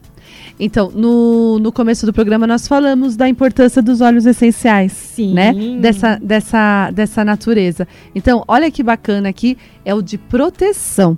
[0.60, 5.34] Então, no, no começo do programa, nós falamos da importância dos óleos essenciais Sim.
[5.34, 5.54] né?
[5.80, 7.88] Dessa, dessa, dessa natureza.
[8.16, 11.16] Então, olha que bacana aqui, é o de proteção.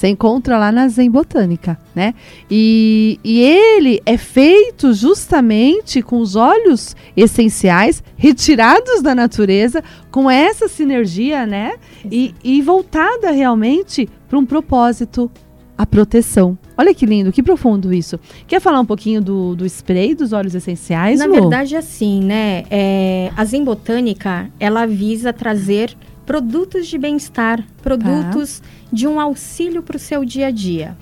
[0.00, 2.14] Você encontra lá na Zen Botânica, né?
[2.50, 10.68] E, e ele é feito justamente com os óleos essenciais retirados da natureza, com essa
[10.68, 11.74] sinergia, né?
[12.10, 15.30] E, e voltada realmente para um propósito,
[15.76, 16.58] a proteção.
[16.76, 18.18] Olha que lindo, que profundo isso.
[18.46, 21.18] Quer falar um pouquinho do, do spray dos óleos essenciais?
[21.18, 21.32] Na Lu?
[21.32, 22.64] verdade, assim, né?
[22.70, 25.96] É, a Zen Botânica, ela visa trazer
[26.26, 30.96] produtos de bem-estar, produtos de um auxílio para o seu dia a dia.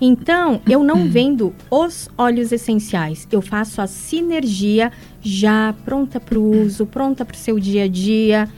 [0.00, 6.62] Então, eu não vendo os óleos essenciais, eu faço a sinergia já pronta para o
[6.62, 8.48] uso, pronta para o seu dia a dia,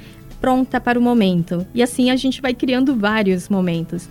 [0.40, 1.66] pronta para o momento.
[1.74, 4.08] E assim a gente vai criando vários momentos.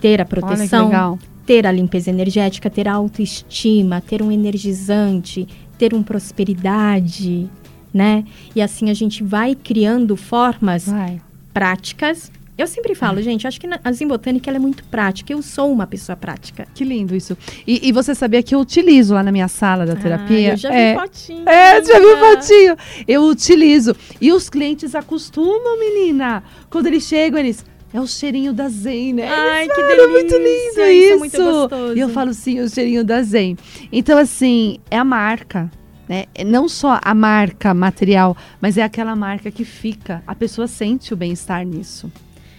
[0.00, 6.02] Ter a proteção, ter a limpeza energética, ter a autoestima, ter um energizante, ter um
[6.02, 7.50] prosperidade,
[7.92, 8.24] né?
[8.54, 11.20] E assim a gente vai criando formas Vai.
[11.52, 12.30] práticas.
[12.62, 15.32] Eu sempre falo, gente, acho que a Zen Botânica ela é muito prática.
[15.32, 16.66] Eu sou uma pessoa prática.
[16.74, 17.36] Que lindo isso.
[17.66, 20.50] E, e você sabia que eu utilizo lá na minha sala da terapia?
[20.50, 21.48] Ah, eu já é, vi fotinho.
[21.48, 22.36] É, já viu menina.
[22.36, 22.76] fotinho?
[23.08, 23.96] Eu utilizo.
[24.20, 26.42] E os clientes acostumam, menina.
[26.68, 27.64] Quando eles chegam, eles.
[27.92, 29.26] É o cheirinho da Zen, né?
[29.26, 30.12] Ai, Eles que falam, delícia.
[30.12, 31.12] muito lindo Isso isso.
[31.12, 31.96] é muito gostoso.
[31.96, 33.56] E eu falo sim, o cheirinho da Zen.
[33.90, 35.68] Então, assim, é a marca.
[36.08, 36.26] Né?
[36.34, 40.22] É Não só a marca material, mas é aquela marca que fica.
[40.26, 42.12] A pessoa sente o bem-estar nisso.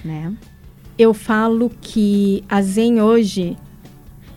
[0.03, 0.33] Né?
[0.97, 3.57] Eu falo que a Zen hoje,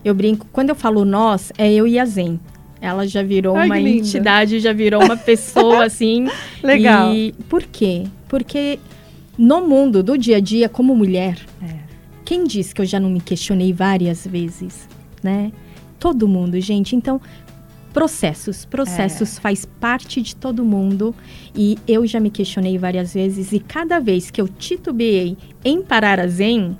[0.04, 2.38] eu brinco, quando eu falo nós, é eu e a Zen.
[2.80, 6.26] Ela já virou Ai, uma entidade, já virou uma pessoa assim.
[6.62, 7.14] Legal.
[7.14, 8.04] E por quê?
[8.28, 8.78] Porque
[9.38, 11.76] no mundo do dia a dia, como mulher, É.
[12.24, 14.86] quem disse que eu já não me questionei várias vezes,
[15.22, 15.50] né?
[15.98, 16.94] Todo mundo, gente.
[16.94, 17.18] Então,
[17.94, 21.14] processos, processos faz parte de todo mundo.
[21.54, 23.52] E eu já me questionei várias vezes.
[23.52, 26.76] E cada vez que eu titubeei em parar a Zen,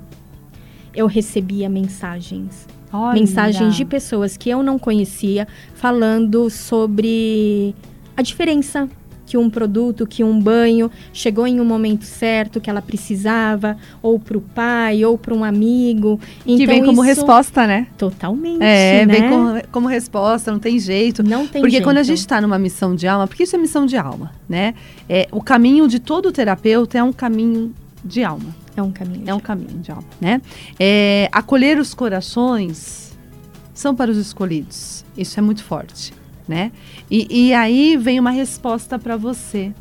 [0.93, 2.67] eu recebia mensagens.
[2.93, 3.19] Olha.
[3.19, 7.75] mensagens de pessoas que eu não conhecia falando sobre
[8.15, 8.87] a diferença
[9.25, 14.19] que um produto, que um banho chegou em um momento certo que ela precisava, ou
[14.19, 16.19] para o pai, ou para um amigo.
[16.45, 17.87] Então, que vem como isso- resposta, né?
[17.97, 18.61] Totalmente.
[18.61, 19.13] É, né?
[19.19, 21.23] vem como, como resposta, não tem jeito.
[21.23, 21.83] Não tem Porque jeito.
[21.83, 24.73] quando a gente está numa missão de alma, porque isso é missão de alma, né?
[25.09, 28.55] É, o caminho de todo terapeuta é um caminho de alma.
[28.77, 29.23] É um caminho.
[29.25, 30.41] É um caminho de alma, né?
[30.79, 33.15] É, acolher os corações
[33.73, 35.03] são para os escolhidos.
[35.17, 36.13] Isso é muito forte,
[36.47, 36.71] né?
[37.09, 39.71] E, e aí vem uma resposta para você.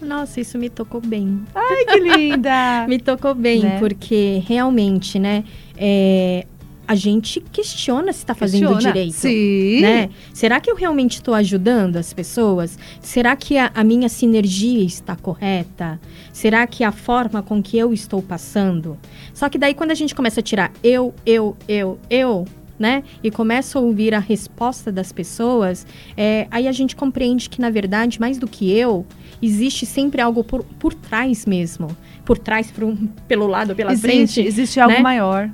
[0.00, 1.42] Nossa, isso me tocou bem.
[1.54, 2.86] Ai, que linda!
[2.90, 3.78] Me tocou bem, Né?
[3.78, 5.44] porque realmente, né?
[5.76, 6.44] é,
[6.88, 8.92] a gente questiona se está fazendo Questiona.
[8.92, 9.12] direito.
[9.14, 9.80] Sim.
[9.80, 10.10] né?
[10.34, 12.76] Será que eu realmente estou ajudando as pessoas?
[13.00, 16.00] Será que a, a minha sinergia está correta?
[16.32, 18.98] Será que a forma com que eu estou passando?
[19.32, 22.44] Só que daí quando a gente começa a tirar eu, eu, eu, eu,
[22.82, 23.04] né?
[23.22, 27.70] E começa a ouvir a resposta das pessoas, é, aí a gente compreende que na
[27.70, 29.06] verdade mais do que eu
[29.40, 32.92] existe sempre algo por, por trás mesmo, por trás, por
[33.28, 35.00] pelo lado, pela existe, frente existe algo né?
[35.00, 35.48] maior.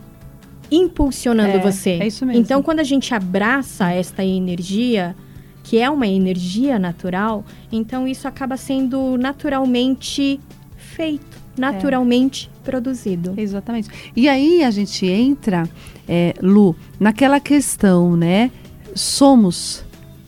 [0.70, 1.90] impulsionando É, você.
[1.90, 2.40] é isso mesmo.
[2.40, 5.14] Então, quando a gente abraça esta energia,
[5.62, 10.40] que é uma energia natural, então isso acaba sendo naturalmente
[10.78, 13.34] feito, naturalmente produzido.
[13.36, 13.90] Exatamente.
[14.16, 15.68] E aí a gente entra,
[16.08, 18.50] é, Lu, naquela questão, né?
[18.94, 19.84] Somos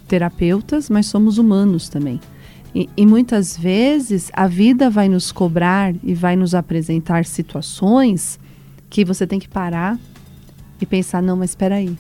[0.07, 2.21] terapeutas, mas somos humanos também.
[2.75, 8.39] E, e muitas vezes a vida vai nos cobrar e vai nos apresentar situações
[8.89, 9.99] que você tem que parar
[10.81, 11.97] e pensar, não, mas espera aí.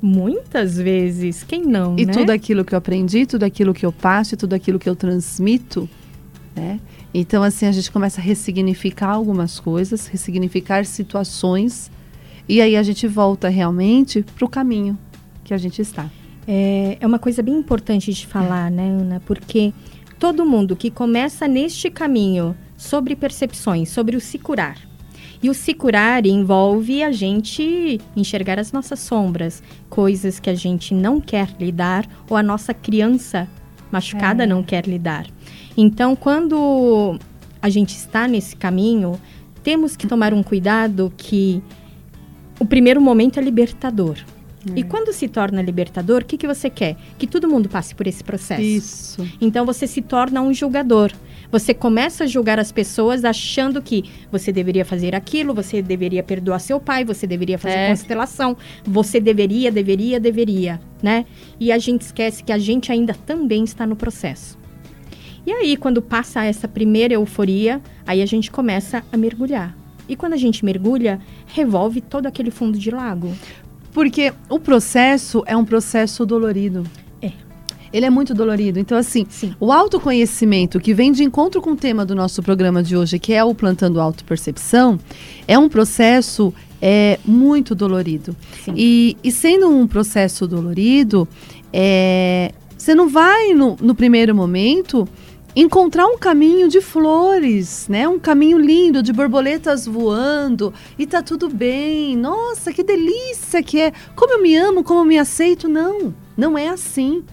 [0.00, 2.12] Muitas vezes, quem não, E né?
[2.12, 4.94] tudo aquilo que eu aprendi, tudo aquilo que eu passo, e tudo aquilo que eu
[4.94, 5.88] transmito,
[6.54, 6.78] né?
[7.12, 11.90] Então, assim, a gente começa a ressignificar algumas coisas, ressignificar situações,
[12.48, 14.98] e aí a gente volta realmente para o caminho
[15.44, 16.08] que a gente está.
[16.46, 19.20] É, é uma coisa bem importante de falar, né, Ana?
[19.26, 19.72] Porque
[20.18, 24.78] todo mundo que começa neste caminho sobre percepções, sobre o se curar.
[25.42, 30.94] E o se curar envolve a gente enxergar as nossas sombras, coisas que a gente
[30.94, 33.48] não quer lidar ou a nossa criança
[33.90, 34.46] machucada É.
[34.46, 35.26] não quer lidar.
[35.76, 37.18] Então, quando
[37.62, 39.20] a gente está nesse caminho,
[39.62, 41.62] temos que tomar um cuidado que
[42.58, 44.16] o primeiro momento é libertador.
[44.74, 46.96] E quando se torna libertador, o que, que você quer?
[47.16, 48.60] Que todo mundo passe por esse processo.
[48.60, 49.28] Isso.
[49.40, 51.12] Então você se torna um julgador.
[51.50, 56.58] Você começa a julgar as pessoas achando que você deveria fazer aquilo, você deveria perdoar
[56.58, 57.88] seu pai, você deveria fazer É.
[57.88, 61.24] constelação, você deveria, deveria, deveria, né?
[61.58, 64.58] E a gente esquece que a gente ainda também está no processo.
[65.46, 69.74] E aí, quando passa essa primeira euforia, aí a gente começa a mergulhar.
[70.08, 73.32] E quando a gente mergulha, revolve todo aquele fundo de lago.
[73.92, 76.84] Porque o processo é um processo dolorido.
[77.20, 77.32] É.
[77.92, 78.78] Ele é muito dolorido.
[78.78, 79.54] Então, assim, Sim.
[79.58, 83.32] o autoconhecimento que vem de encontro com o tema do nosso programa de hoje, que
[83.32, 84.98] é o plantando autopercepção,
[85.46, 88.36] é um processo é, muito dolorido.
[88.74, 91.26] E, e sendo um processo dolorido,
[91.72, 95.08] é, você não vai, no, no primeiro momento,
[95.60, 98.08] encontrar um caminho de flores, né?
[98.08, 102.16] Um caminho lindo de borboletas voando e tá tudo bem.
[102.16, 103.92] Nossa, que delícia que é!
[104.14, 105.68] Como eu me amo, como eu me aceito?
[105.68, 107.24] Não, não é assim.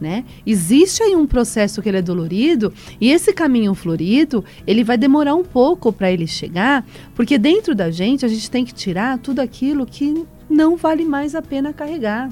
[0.00, 0.24] Né?
[0.46, 5.34] Existe aí um processo que ele é dolorido e esse caminho florido ele vai demorar
[5.34, 9.40] um pouco para ele chegar, porque dentro da gente a gente tem que tirar tudo
[9.40, 12.28] aquilo que não vale mais a pena carregar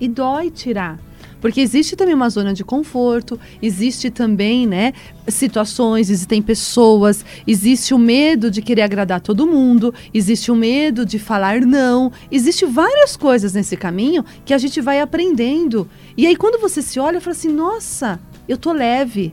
[0.00, 0.98] e dói tirar.
[1.40, 4.92] Porque existe também uma zona de conforto, existe também, né,
[5.28, 11.18] situações, existem pessoas, existe o medo de querer agradar todo mundo, existe o medo de
[11.18, 15.88] falar não, existe várias coisas nesse caminho que a gente vai aprendendo.
[16.16, 19.32] E aí quando você se olha, fala assim: "Nossa, eu tô leve.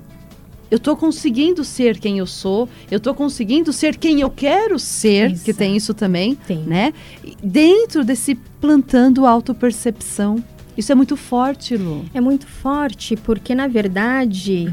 [0.70, 5.30] Eu tô conseguindo ser quem eu sou, eu tô conseguindo ser quem eu quero ser,
[5.30, 5.54] que Exato.
[5.54, 6.58] tem isso também, Tem.
[6.60, 6.94] né?
[7.42, 10.44] Dentro desse plantando autopercepção.
[10.78, 12.06] Isso é muito forte, Lu.
[12.14, 14.72] É muito forte porque, na verdade,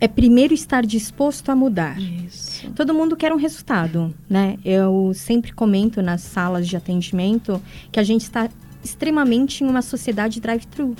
[0.00, 2.00] é primeiro estar disposto a mudar.
[2.00, 2.70] Isso.
[2.70, 4.56] Todo mundo quer um resultado, né?
[4.64, 8.48] Eu sempre comento nas salas de atendimento que a gente está
[8.82, 10.94] extremamente em uma sociedade drive-thru.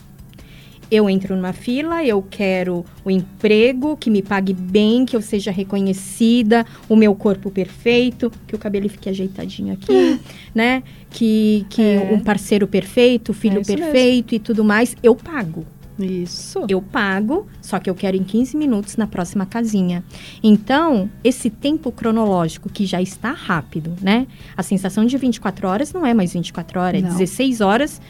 [0.91, 5.51] Eu entro numa fila, eu quero o emprego que me pague bem, que eu seja
[5.53, 10.21] reconhecida, o meu corpo perfeito, que o cabelo fique ajeitadinho aqui,
[10.55, 10.83] né?
[11.09, 12.11] Que, que É.
[12.13, 13.85] um parceiro perfeito, filho É isso mesmo.
[13.85, 14.97] perfeito e tudo mais.
[15.03, 15.65] Eu pago.
[15.99, 16.65] Isso.
[16.67, 20.03] Eu pago, só que eu quero em 15 minutos na próxima casinha.
[20.43, 24.27] Então, esse tempo cronológico que já está rápido, né?
[24.57, 27.11] A sensação de 24 horas não é mais 24 horas, é Não.
[27.17, 28.01] 16 horas,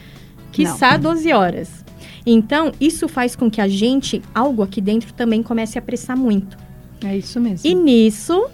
[0.53, 1.85] quiçá 12 horas.
[2.27, 6.57] Então, isso faz com que a gente, algo aqui dentro também comece a apressar muito.
[7.05, 7.69] É isso mesmo.
[7.69, 8.47] E nisso,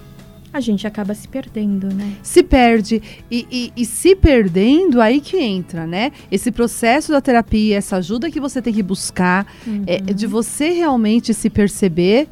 [0.53, 2.13] a gente acaba se perdendo, né?
[2.23, 3.03] se perde.
[3.31, 6.13] E, e- e se perdendo, aí que entra, né?
[6.31, 9.47] Esse processo da terapia, essa ajuda que você tem que buscar,
[9.87, 12.29] é, é de você realmente se perceber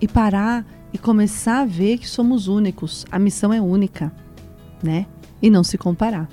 [0.00, 3.04] e parar e começar a ver que somos únicos.
[3.10, 4.12] A missão é única,
[4.82, 5.04] né?
[5.42, 6.28] E não se comparar.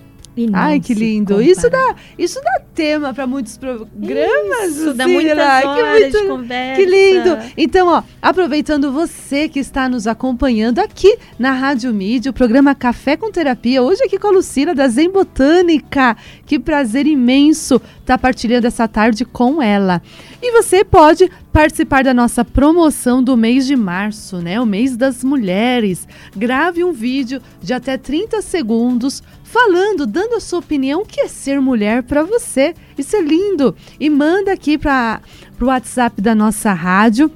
[0.54, 1.42] Ai, que lindo.
[1.42, 4.76] Isso dá, isso dá tema para muitos programas.
[4.76, 5.08] Isso, dá Lucila.
[5.08, 6.82] muitas Que horas muito de conversa.
[6.82, 7.38] que lindo!
[7.58, 13.18] Então, ó, aproveitando você que está nos acompanhando aqui na Rádio Mídia, o programa Café
[13.18, 16.16] com Terapia, hoje aqui com a Lucila da Zen Botânica.
[16.46, 20.02] Que prazer imenso estar partilhando essa tarde com ela.
[20.42, 24.62] E você pode participar da nossa promoção do mês de março, né?
[24.62, 26.08] O mês das mulheres.
[26.36, 31.28] Grave um vídeo de até 30 segundos falando, dando a sua opinião o que é
[31.28, 32.74] ser mulher para você.
[32.98, 33.76] Isso é lindo.
[34.00, 35.22] E manda aqui para
[35.60, 37.32] o WhatsApp da nossa rádio.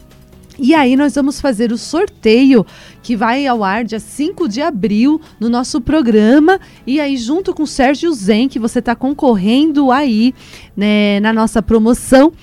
[0.59, 2.65] E aí nós vamos fazer o sorteio
[3.01, 6.59] que vai ao ar dia 5 de abril no nosso programa.
[6.85, 10.35] E aí, junto com o Sérgio Zen, que você está concorrendo aí
[10.75, 12.33] né, na nossa promoção,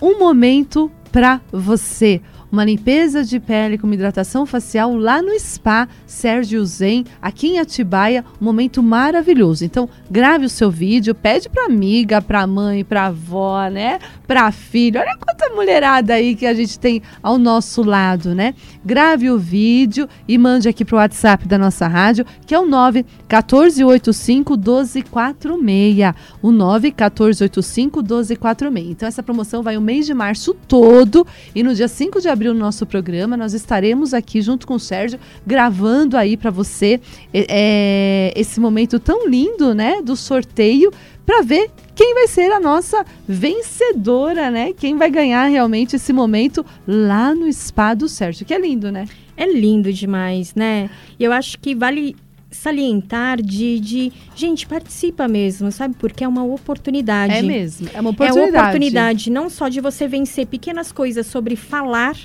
[0.00, 2.20] um momento para você.
[2.50, 8.24] Uma limpeza de pele com hidratação facial lá no Spa Sérgio Zen, aqui em Atibaia,
[8.40, 9.66] um momento maravilhoso.
[9.66, 13.98] Então, grave o seu vídeo, pede pra amiga, pra mãe, pra avó, né?
[14.26, 14.98] Pra filho.
[14.98, 18.54] Olha quanta mulherada aí que a gente tem ao nosso lado, né?
[18.82, 24.56] Grave o vídeo e mande aqui pro WhatsApp da nossa rádio, que é o 91485
[24.56, 26.14] 1246.
[26.40, 28.90] O 91485 1246.
[28.90, 32.37] Então, essa promoção vai o mês de março todo e no dia 5 de abril
[32.44, 37.00] no nosso programa nós estaremos aqui junto com o Sérgio gravando aí para você
[37.32, 40.92] é, é, esse momento tão lindo, né, do sorteio
[41.26, 44.72] para ver quem vai ser a nossa vencedora, né?
[44.72, 49.04] Quem vai ganhar realmente esse momento lá no spa do Sérgio, que é lindo, né?
[49.36, 50.88] É lindo demais, né?
[51.18, 52.16] E eu acho que vale
[52.50, 55.94] salientar de, de gente participa mesmo, sabe?
[55.98, 57.34] Porque é uma oportunidade.
[57.34, 58.50] É mesmo, é uma É oportunidade.
[58.50, 62.16] uma oportunidade não só de você vencer pequenas coisas sobre falar,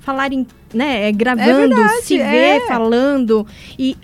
[0.00, 2.30] falar em, né, é, gravando, verdade, se é.
[2.58, 3.46] ver falando
[3.78, 3.96] e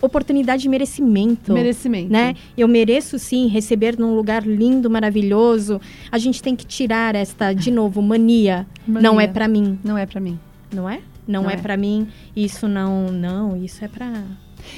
[0.00, 1.52] oportunidade de merecimento.
[1.52, 2.10] Merecimento.
[2.10, 2.34] Né?
[2.56, 5.78] Eu mereço sim receber num lugar lindo, maravilhoso.
[6.10, 8.66] A gente tem que tirar esta, de novo, mania.
[8.88, 9.28] Não Mania.
[9.28, 10.38] é pra mim, Não é para mim.
[10.74, 11.00] não é?
[11.28, 11.56] Não, Não é, é.
[11.58, 12.08] pra mim.
[12.34, 14.10] Isso não, não, isso é pra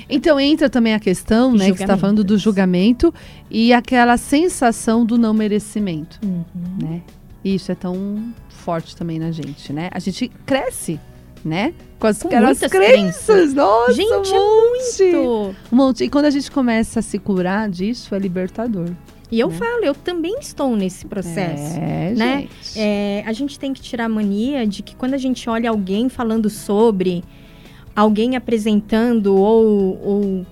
[0.08, 3.12] Então entra também a questão, né, que você está falando do julgamento
[3.50, 6.44] e aquela sensação do não merecimento, Uhum.
[6.80, 7.02] né?
[7.44, 9.88] E isso é tão forte também na gente, né?
[9.92, 10.98] A gente cresce
[11.44, 11.74] né?
[11.98, 12.70] Com as Com crenças.
[12.70, 13.52] crenças.
[13.52, 15.02] Nossa, Gente, um é monte.
[15.02, 15.56] muito.
[15.72, 16.04] Um monte.
[16.04, 18.88] E quando a gente começa a se curar disso, é libertador.
[19.28, 19.56] E eu Né?
[19.56, 21.76] falo, eu também estou nesse processo.
[21.80, 22.40] É, né?
[22.42, 22.78] gente.
[22.78, 26.08] É, a gente tem que tirar a mania de que quando a gente olha alguém
[26.08, 27.24] falando sobre,
[27.94, 30.46] alguém apresentando ou, ou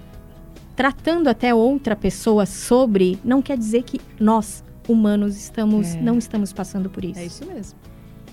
[0.76, 6.00] tratando até outra pessoa sobre, não quer dizer que nós, humanos, estamos, É.
[6.00, 7.18] não estamos passando por isso.
[7.20, 7.78] É isso mesmo.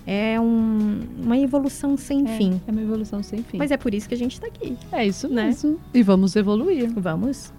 [0.06, 2.62] É um- uma evolução sem É, fim.
[2.66, 3.58] É uma evolução sem fim.
[3.58, 4.78] Mas é por isso que a gente está aqui.
[4.92, 5.48] é isso né?
[5.48, 5.78] mesmo.
[5.94, 6.90] E vamos evoluir.
[6.96, 7.52] Vamos?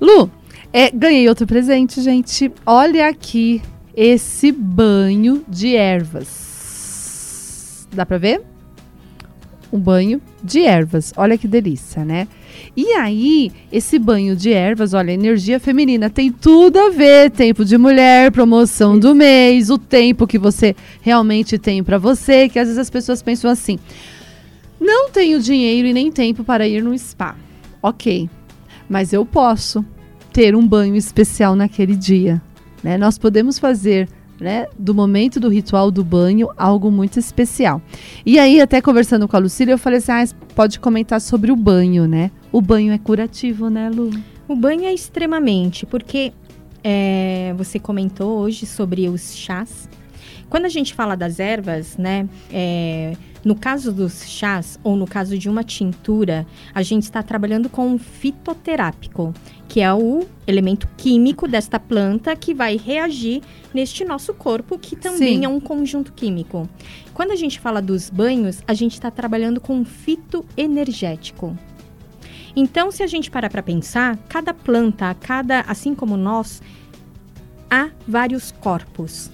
[0.00, 0.30] Lu,
[0.72, 2.50] é, ganhei outro presente, gente.
[2.64, 3.60] Olha aqui
[3.94, 7.86] esse banho de ervas.
[7.92, 8.42] Dá pra ver?
[9.72, 11.12] Um banho de ervas.
[11.16, 12.28] Olha que delícia, né?
[12.76, 17.30] E aí, esse banho de ervas, olha, energia feminina tem tudo a ver.
[17.30, 22.48] Tempo de mulher, promoção do mês, o tempo que você realmente tem pra você.
[22.48, 23.78] Que às vezes as pessoas pensam assim:
[24.80, 27.36] não tenho dinheiro e nem tempo para ir no spa.
[27.82, 28.28] Ok,
[28.88, 29.84] mas eu posso
[30.32, 32.42] ter um banho especial naquele dia.
[32.82, 32.98] Né?
[32.98, 34.08] Nós podemos fazer
[34.40, 37.80] né, do momento do ritual do banho algo muito especial.
[38.24, 40.24] E aí, até conversando com a Lucília, eu falei assim: ah,
[40.54, 42.30] pode comentar sobre o banho, né?
[42.52, 44.10] O banho é curativo, né, Lu?
[44.48, 46.32] O banho é extremamente, porque
[46.84, 49.88] é, você comentou hoje sobre os chás.
[50.48, 52.28] Quando a gente fala das ervas, né?
[52.50, 53.16] é,
[53.46, 56.44] no caso dos chás, ou no caso de uma tintura,
[56.74, 59.32] a gente está trabalhando com um fitoterápico,
[59.68, 63.42] que é o elemento químico desta planta que vai reagir
[63.72, 65.44] neste nosso corpo, que também Sim.
[65.44, 66.68] é um conjunto químico.
[67.14, 71.56] Quando a gente fala dos banhos, a gente está trabalhando com um fitoenergético.
[72.56, 76.60] Então, se a gente parar para pensar, cada planta, cada, assim como nós,
[77.70, 79.30] há vários corpos,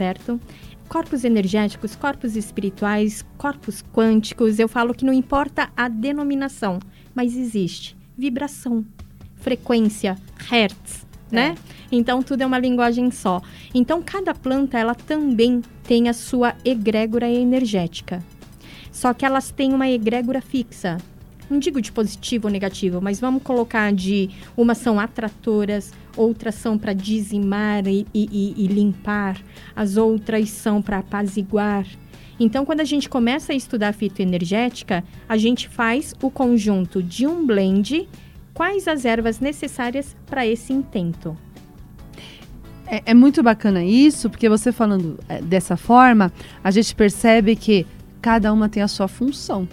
[0.00, 0.40] certo?
[0.88, 4.58] Corpos energéticos, corpos espirituais, corpos quânticos.
[4.58, 6.78] Eu falo que não importa a denominação,
[7.14, 8.82] mas existe vibração,
[9.36, 10.16] frequência,
[10.48, 11.54] hertz, né?
[11.92, 13.42] Então tudo é uma linguagem só.
[13.74, 18.24] Então cada planta ela também tem a sua egrégora energética.
[18.90, 20.96] Só que elas têm uma egrégora fixa.
[21.50, 26.76] Não digo de positivo ou negativo, mas vamos colocar de umas são atratoras, outras são
[26.78, 29.40] para dizimar e, e- e- limpar,
[29.74, 31.86] as outras são para apaziguar.
[32.38, 37.46] Então, quando a gente começa a estudar fitoenergética, a gente faz o conjunto de um
[37.46, 38.08] blend,
[38.54, 41.36] quais as ervas necessárias para esse intento.
[42.86, 46.32] É, é muito bacana isso, porque você falando é, dessa forma,
[46.64, 47.86] a gente percebe que
[48.20, 49.68] cada uma tem a sua função.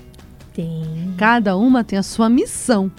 [0.54, 1.14] Tem.
[1.18, 2.92] Cada uma tem a sua missão,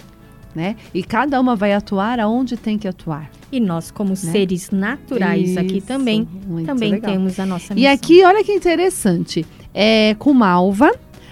[0.55, 0.75] né?
[0.93, 3.29] E cada uma vai atuar aonde tem que atuar.
[3.51, 7.11] E nós, como seres naturais aqui Isso, também, muito também legal.
[7.11, 7.93] temos a nossa E missão.
[7.93, 9.45] aqui, olha que interessante.
[9.73, 10.91] É com malva,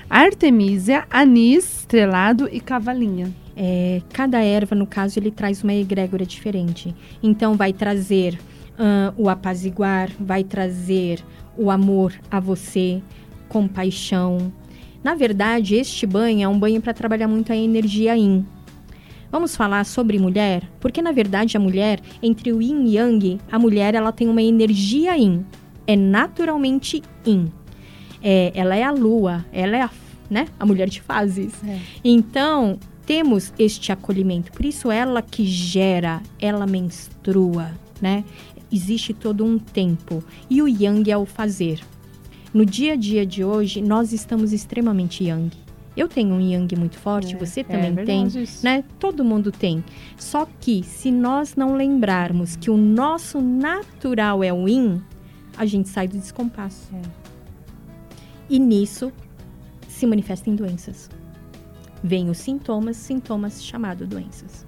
[0.09, 3.31] artemisia, anis, estrelado e cavalinha.
[3.55, 6.93] É, cada erva, no caso, ele traz uma egrégora diferente.
[7.21, 8.39] Então, vai trazer
[8.77, 11.23] ahn, o apaziguar, vai trazer
[11.57, 13.01] o amor a você,
[13.49, 14.51] compaixão.
[15.03, 18.45] Na verdade, este banho é um banho para trabalhar muito a energia yin.
[19.31, 20.63] Vamos falar sobre mulher?
[20.79, 24.41] Porque, na verdade, a mulher, entre o yin e yang, a mulher ela tem uma
[24.41, 25.45] energia yin.
[25.85, 27.51] É naturalmente yin.
[28.23, 29.89] É, ela é a lua, ela é a,
[30.29, 31.53] né, a mulher de fases.
[31.63, 31.79] É.
[32.03, 34.51] Então, temos este acolhimento.
[34.51, 37.71] Por isso, ela que gera, ela menstrua,
[38.01, 38.23] né?
[38.71, 40.23] Existe todo um tempo.
[40.49, 41.79] E o yang é o fazer.
[42.53, 45.51] No dia a dia de hoje, nós estamos extremamente yang.
[45.97, 48.27] Eu tenho um yang muito forte, você também tem,
[48.61, 48.83] né?
[48.99, 49.83] Todo mundo tem.
[50.15, 55.01] Só que se nós não lembrarmos que o nosso natural é o yin,
[55.57, 56.87] a gente sai do descompasso.
[56.93, 57.01] É.
[58.47, 59.11] E nisso
[59.87, 61.09] se manifestam doenças.
[62.03, 64.67] Vêm os sintomas, sintomas chamados doenças.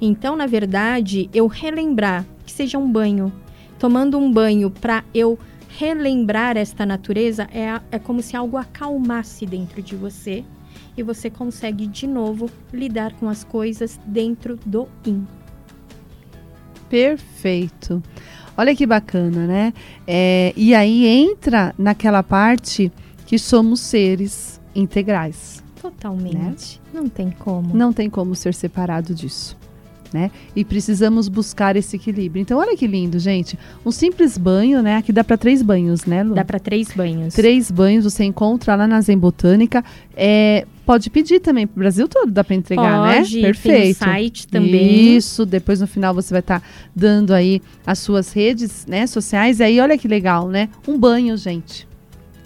[0.00, 3.32] Então, na verdade, eu relembrar que seja um banho,
[3.80, 5.36] tomando um banho para eu
[5.78, 10.44] relembrar esta natureza, é, é como se algo acalmasse dentro de você
[10.96, 15.26] e você consegue de novo lidar com as coisas dentro do yin.
[16.88, 18.02] Perfeito.
[18.56, 19.72] Olha que bacana, né?
[20.06, 22.92] É, e aí entra naquela parte
[23.26, 25.64] que somos seres integrais.
[25.80, 26.80] Totalmente.
[26.92, 27.74] Não tem como.
[27.74, 29.56] Não tem como ser separado disso.
[30.12, 30.30] Né?
[30.54, 32.42] E precisamos buscar esse equilíbrio.
[32.42, 33.58] Então, olha que lindo, gente.
[33.86, 34.96] Um simples banho, né?
[34.96, 36.34] Aqui dá para três banhos, né, Lu?
[36.34, 37.32] Dá para três banhos.
[37.32, 39.82] Três banhos você encontra lá na Zen Botânica.
[40.14, 43.24] É, pode pedir também pro Brasil todo, dá para entregar, Pode, né?
[43.30, 43.96] tem Perfeito.
[44.02, 45.16] o site também.
[45.16, 46.62] Isso, depois no final você vai estar
[46.94, 49.60] dando aí as suas redes, né, sociais.
[49.60, 50.68] E aí, olha que legal, né?
[50.86, 51.88] Um banho, gente.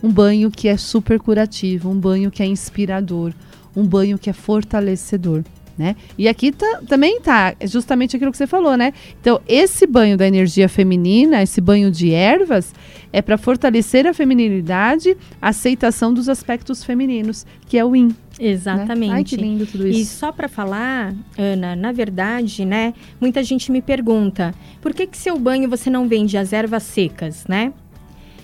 [0.02, 3.32] um banho que é super curativo, um banho que é inspirador,
[3.74, 5.42] um banho que é fortalecedor.
[5.78, 5.94] Né?
[6.16, 8.94] E aqui tá, também tá justamente aquilo que você falou, né?
[9.20, 12.72] Então, esse banho da energia feminina, esse banho de ervas,
[13.12, 18.14] é para fortalecer a feminilidade, a aceitação dos aspectos femininos, que é o yin.
[18.40, 19.10] Exatamente.
[19.10, 19.16] Né?
[19.16, 20.00] Ai, que lindo tudo isso.
[20.00, 25.16] E só para falar, Ana, na verdade, né, muita gente me pergunta, por que que
[25.16, 27.72] seu banho você não vende as ervas secas, né?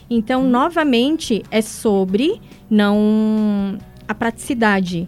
[0.08, 0.50] Então, hum.
[0.50, 5.06] novamente, é sobre não a praticidade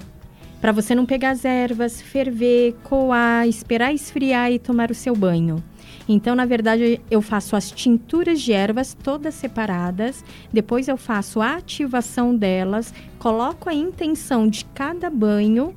[0.64, 5.62] para você não pegar as ervas, ferver, coar, esperar esfriar e tomar o seu banho.
[6.08, 11.56] Então, na verdade, eu faço as tinturas de ervas todas separadas, depois eu faço a
[11.56, 15.76] ativação delas, coloco a intenção de cada banho,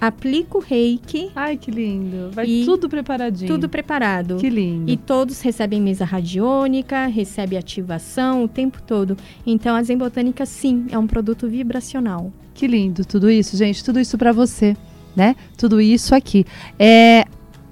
[0.00, 1.30] aplico o reiki.
[1.34, 2.30] Ai, que lindo!
[2.32, 3.52] Vai tudo preparadinho.
[3.52, 4.36] Tudo preparado.
[4.36, 4.90] Que lindo.
[4.90, 9.16] E todos recebem mesa radiônica, recebe ativação o tempo todo.
[9.46, 12.32] Então, a Zen Botânica, sim, é um produto vibracional.
[12.54, 13.84] Que lindo tudo isso, gente.
[13.84, 14.76] Tudo isso para você,
[15.14, 15.36] né?
[15.56, 16.44] Tudo isso aqui.
[16.78, 17.24] É,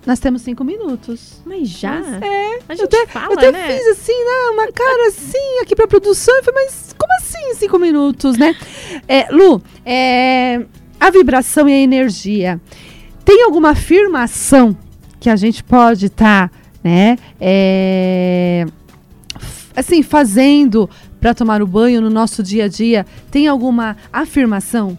[0.06, 1.42] nós temos cinco minutos.
[1.44, 2.00] Mas já?
[2.00, 2.58] Mas é.
[2.68, 3.66] A gente eu até, fala, eu até né?
[3.66, 6.34] fiz assim, né, uma cara assim aqui pra produção.
[6.36, 8.56] Eu falei, mas como assim cinco minutos, né?
[9.06, 10.64] É, Lu, é,
[10.98, 12.60] a vibração e a energia.
[13.24, 14.76] Tem alguma afirmação
[15.20, 17.16] que a gente pode estar, tá, né?
[17.40, 18.64] É,
[19.74, 20.88] assim, fazendo
[21.20, 23.04] para tomar o banho no nosso dia a dia?
[23.30, 24.98] Tem alguma afirmação?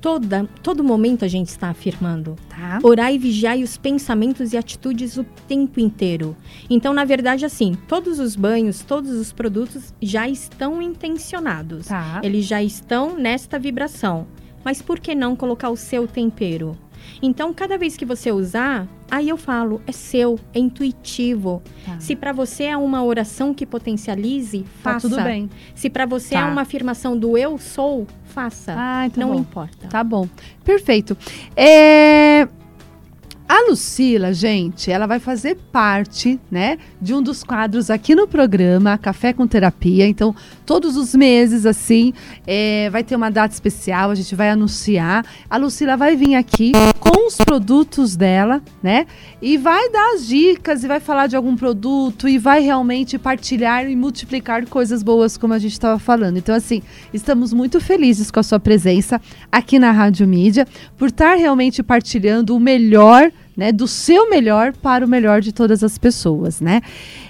[0.00, 2.36] Toda, todo momento a gente está afirmando.
[2.48, 2.78] Tá.
[2.82, 6.36] Orar e vigiar os pensamentos e atitudes o tempo inteiro.
[6.70, 11.86] Então, na verdade, assim, todos os banhos, todos os produtos já estão intencionados.
[11.86, 12.20] Tá.
[12.22, 14.26] Eles já estão nesta vibração.
[14.66, 16.76] Mas por que não colocar o seu tempero?
[17.22, 21.62] Então, cada vez que você usar, aí eu falo, é seu, é intuitivo.
[21.84, 22.00] Tá.
[22.00, 25.08] Se para você é uma oração que potencialize, tá faça.
[25.08, 25.48] tudo bem.
[25.72, 26.40] Se para você Tá.
[26.40, 28.74] é uma afirmação do eu sou, faça.
[28.76, 29.38] Ah, tá não bom.
[29.38, 29.86] importa.
[29.86, 30.28] Tá bom.
[30.64, 31.16] Perfeito.
[31.54, 32.48] É,
[33.48, 38.98] A Lucila, gente, ela vai fazer parte, né, de um dos quadros aqui no programa
[38.98, 40.04] Café com Terapia.
[40.06, 40.34] Então,
[40.64, 42.12] todos os meses, assim,
[42.44, 45.24] é, vai ter uma data especial, a gente vai anunciar.
[45.48, 49.06] A Lucila vai vir aqui com os produtos dela, né,
[49.40, 53.88] e vai dar as dicas e vai falar de algum produto e vai realmente partilhar
[53.88, 56.36] e multiplicar coisas boas, como a gente estava falando.
[56.36, 56.82] Então, assim,
[57.14, 59.20] estamos muito felizes com a sua presença
[59.52, 60.66] aqui na Rádio Mídia,
[60.96, 65.82] por estar realmente partilhando o melhor, né, do seu melhor para o melhor de todas
[65.82, 66.82] as pessoas, né?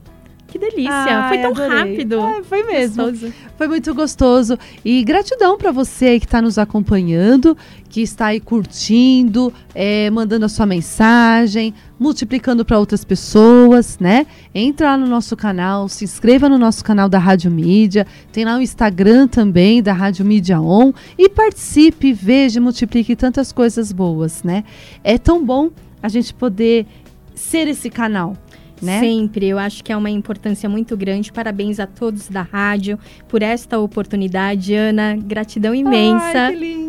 [0.52, 0.92] Que delícia!
[0.92, 1.78] Ai, Foi tão adorei.
[1.78, 2.20] rápido.
[2.20, 3.04] Ai, foi mesmo.
[3.04, 3.32] Gostoso.
[3.56, 4.58] Foi muito gostoso.
[4.84, 7.56] E gratidão para você aí que está nos acompanhando,
[7.88, 14.26] que está aí curtindo, é, mandando a sua mensagem, multiplicando para outras pessoas, né?
[14.54, 18.58] Entra lá no nosso canal, se inscreva no nosso canal da Rádio Mídia, tem lá
[18.58, 24.42] o Instagram também da Rádio Mídia On e participe, veja, e multiplique tantas coisas boas,
[24.42, 24.64] né?
[25.02, 25.70] É tão bom
[26.02, 26.86] a gente poder
[27.34, 28.36] ser esse canal,
[28.80, 28.98] né?
[28.98, 31.32] Sempre, eu acho que é uma importância muito grande.
[31.32, 32.98] Parabéns a todos da rádio
[33.28, 35.16] por esta oportunidade, Ana.
[35.16, 36.46] Gratidão imensa.
[36.46, 36.82] Ai, que linda!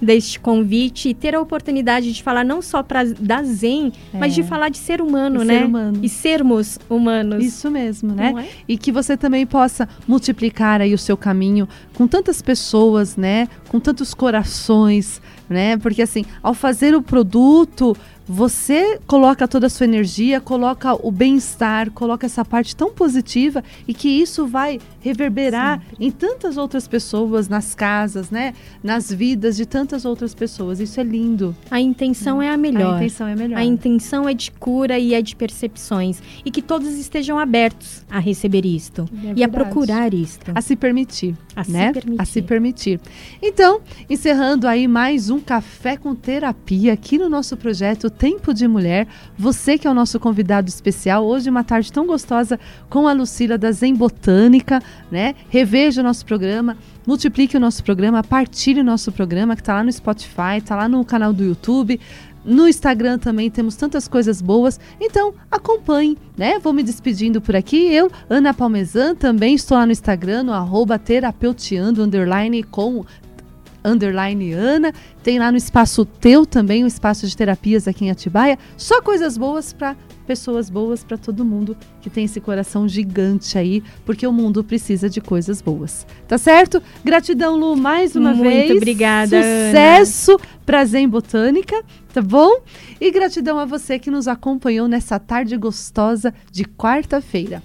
[0.00, 4.42] deste convite e ter a oportunidade de falar não só pra, da Zen, mas de
[4.42, 5.58] falar de ser humano, E né?
[5.58, 5.98] ser humano.
[6.02, 7.44] E sermos humanos.
[7.44, 8.32] Isso mesmo, né?
[8.38, 8.62] É?
[8.68, 13.48] e que você também possa multiplicar aí o seu caminho com tantas pessoas, né?
[13.68, 15.76] Com tantos corações, né?
[15.76, 17.96] Porque assim, ao fazer o produto,
[18.26, 23.92] você coloca toda a sua energia, coloca o bem-estar, coloca essa parte tão positiva e
[23.92, 28.54] que isso vai reverberar em tantas outras pessoas, nas casas, né?
[28.82, 30.78] Nas vidas de tantas outras pessoas.
[30.78, 31.54] Isso é lindo.
[31.70, 32.94] A intenção é a melhor.
[32.94, 33.58] A intenção é melhor.
[33.58, 36.22] A intenção é de cura e é de percepções.
[36.44, 39.08] E que todos estejam abertos a receber isto.
[39.24, 40.52] É e a procurar isto.
[40.54, 41.92] a se permitir, A se né?
[41.92, 42.22] permitir.
[42.22, 43.00] A se permitir.
[43.42, 49.08] Então, encerrando aí mais um café com terapia aqui no nosso projeto Tempo de Mulher.
[49.36, 52.58] Você que é o nosso convidado especial hoje uma tarde tão gostosa
[52.88, 55.34] com a Lucila da Zen Botânica, né?
[55.48, 59.84] Reveja o nosso programa, multiplique o nosso programa, partilhe o nosso programa que está lá
[59.84, 61.98] no Spotify, está lá no canal do YouTube.
[62.44, 66.58] No Instagram também temos tantas coisas boas, então acompanhe, né?
[66.58, 67.86] Vou me despedindo por aqui.
[67.86, 71.00] Eu, Ana Palmezan, também estou lá no Instagram, no arroba
[71.98, 73.04] underline com
[73.84, 74.92] underline Ana.
[75.22, 78.58] Tem lá no Espaço Teu também, um espaço de terapias aqui em Atibaia.
[78.76, 83.82] Só coisas boas para pessoas boas para todo mundo que tem esse coração gigante aí,
[84.04, 86.06] porque o mundo precisa de coisas boas.
[86.26, 86.82] Tá certo?
[87.04, 88.68] Gratidão, Lu, mais uma Muito vez.
[88.68, 89.36] Muito obrigada.
[89.36, 92.60] Sucesso pra Zen Botânica, tá bom?
[93.00, 97.62] E gratidão a você que nos acompanhou nessa tarde gostosa de quarta-feira.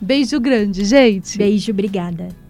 [0.00, 1.38] Beijo grande, gente.
[1.38, 2.45] Beijo, obrigada.